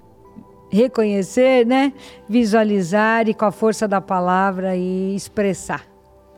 [0.70, 1.92] reconhecer, né?
[2.28, 5.84] Visualizar e com a força da palavra e expressar.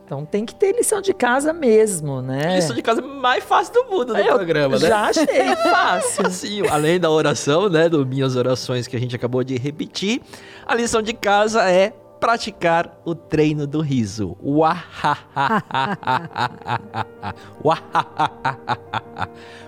[0.05, 2.55] Então tem que ter lição de casa mesmo, né?
[2.55, 4.87] Lição de casa mais fácil do mundo do Eu programa, né?
[4.87, 5.25] Já achei
[5.71, 6.29] fácil.
[6.29, 7.89] Sim, além da oração, né?
[7.89, 10.21] Do minhas orações que a gente acabou de repetir,
[10.65, 11.91] a lição de casa é
[12.25, 14.35] praticar o treino do riso.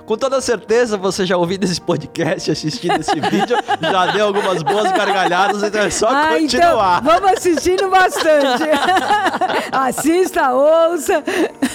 [0.08, 4.92] Com toda certeza você já ouviu esse podcast, assistindo esse vídeo, já deu algumas boas
[4.92, 7.02] gargalhadas, então é só ah, então continuar.
[7.04, 8.64] Então, vamos assistindo bastante.
[9.72, 11.24] Assista, ouça.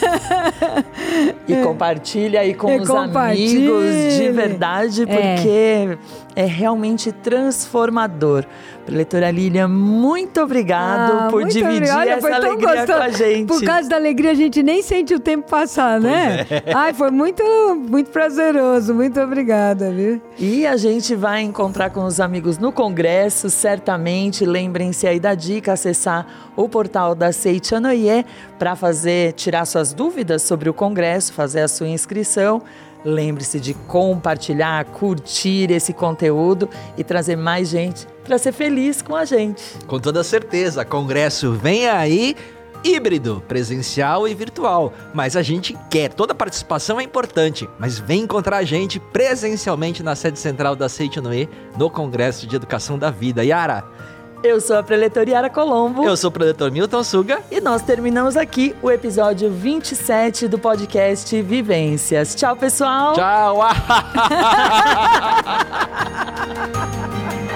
[1.47, 3.85] E compartilha aí com e os amigos
[4.17, 5.99] de verdade, porque é,
[6.37, 8.45] é realmente transformador.
[8.85, 12.09] Preletora Lília, muito obrigado ah, por dividir obrigado.
[12.09, 12.99] essa alegria gostoso.
[12.99, 13.47] com a gente.
[13.47, 16.47] Por causa da alegria, a gente nem sente o tempo passar, né?
[16.51, 16.75] É.
[16.75, 17.45] Ai, foi muito,
[17.89, 18.93] muito prazeroso.
[18.93, 20.21] Muito obrigada, viu?
[20.37, 24.45] E a gente vai encontrar com os amigos no congresso, certamente.
[24.45, 26.27] Lembrem-se aí da dica, acessar
[26.57, 28.27] o portal da Seitianoye
[28.59, 32.63] para fazer, tirar suas dúvidas sobre o congresso, fazer a sua inscrição.
[33.05, 39.25] Lembre-se de compartilhar, curtir esse conteúdo e trazer mais gente para ser feliz com a
[39.25, 39.63] gente.
[39.87, 42.37] Com toda certeza, congresso vem aí
[42.85, 44.93] híbrido, presencial e virtual.
[45.15, 50.15] Mas a gente quer, toda participação é importante, mas vem encontrar a gente presencialmente na
[50.15, 53.45] sede central da Seite Noé, no Congresso de Educação da Vida.
[53.45, 53.85] Yara,
[54.43, 56.05] eu sou a preletoriara Colombo.
[56.05, 57.41] Eu sou o preletor Milton Suga.
[57.51, 62.35] E nós terminamos aqui o episódio 27 do podcast Vivências.
[62.35, 63.15] Tchau, pessoal.
[63.15, 63.61] Tchau.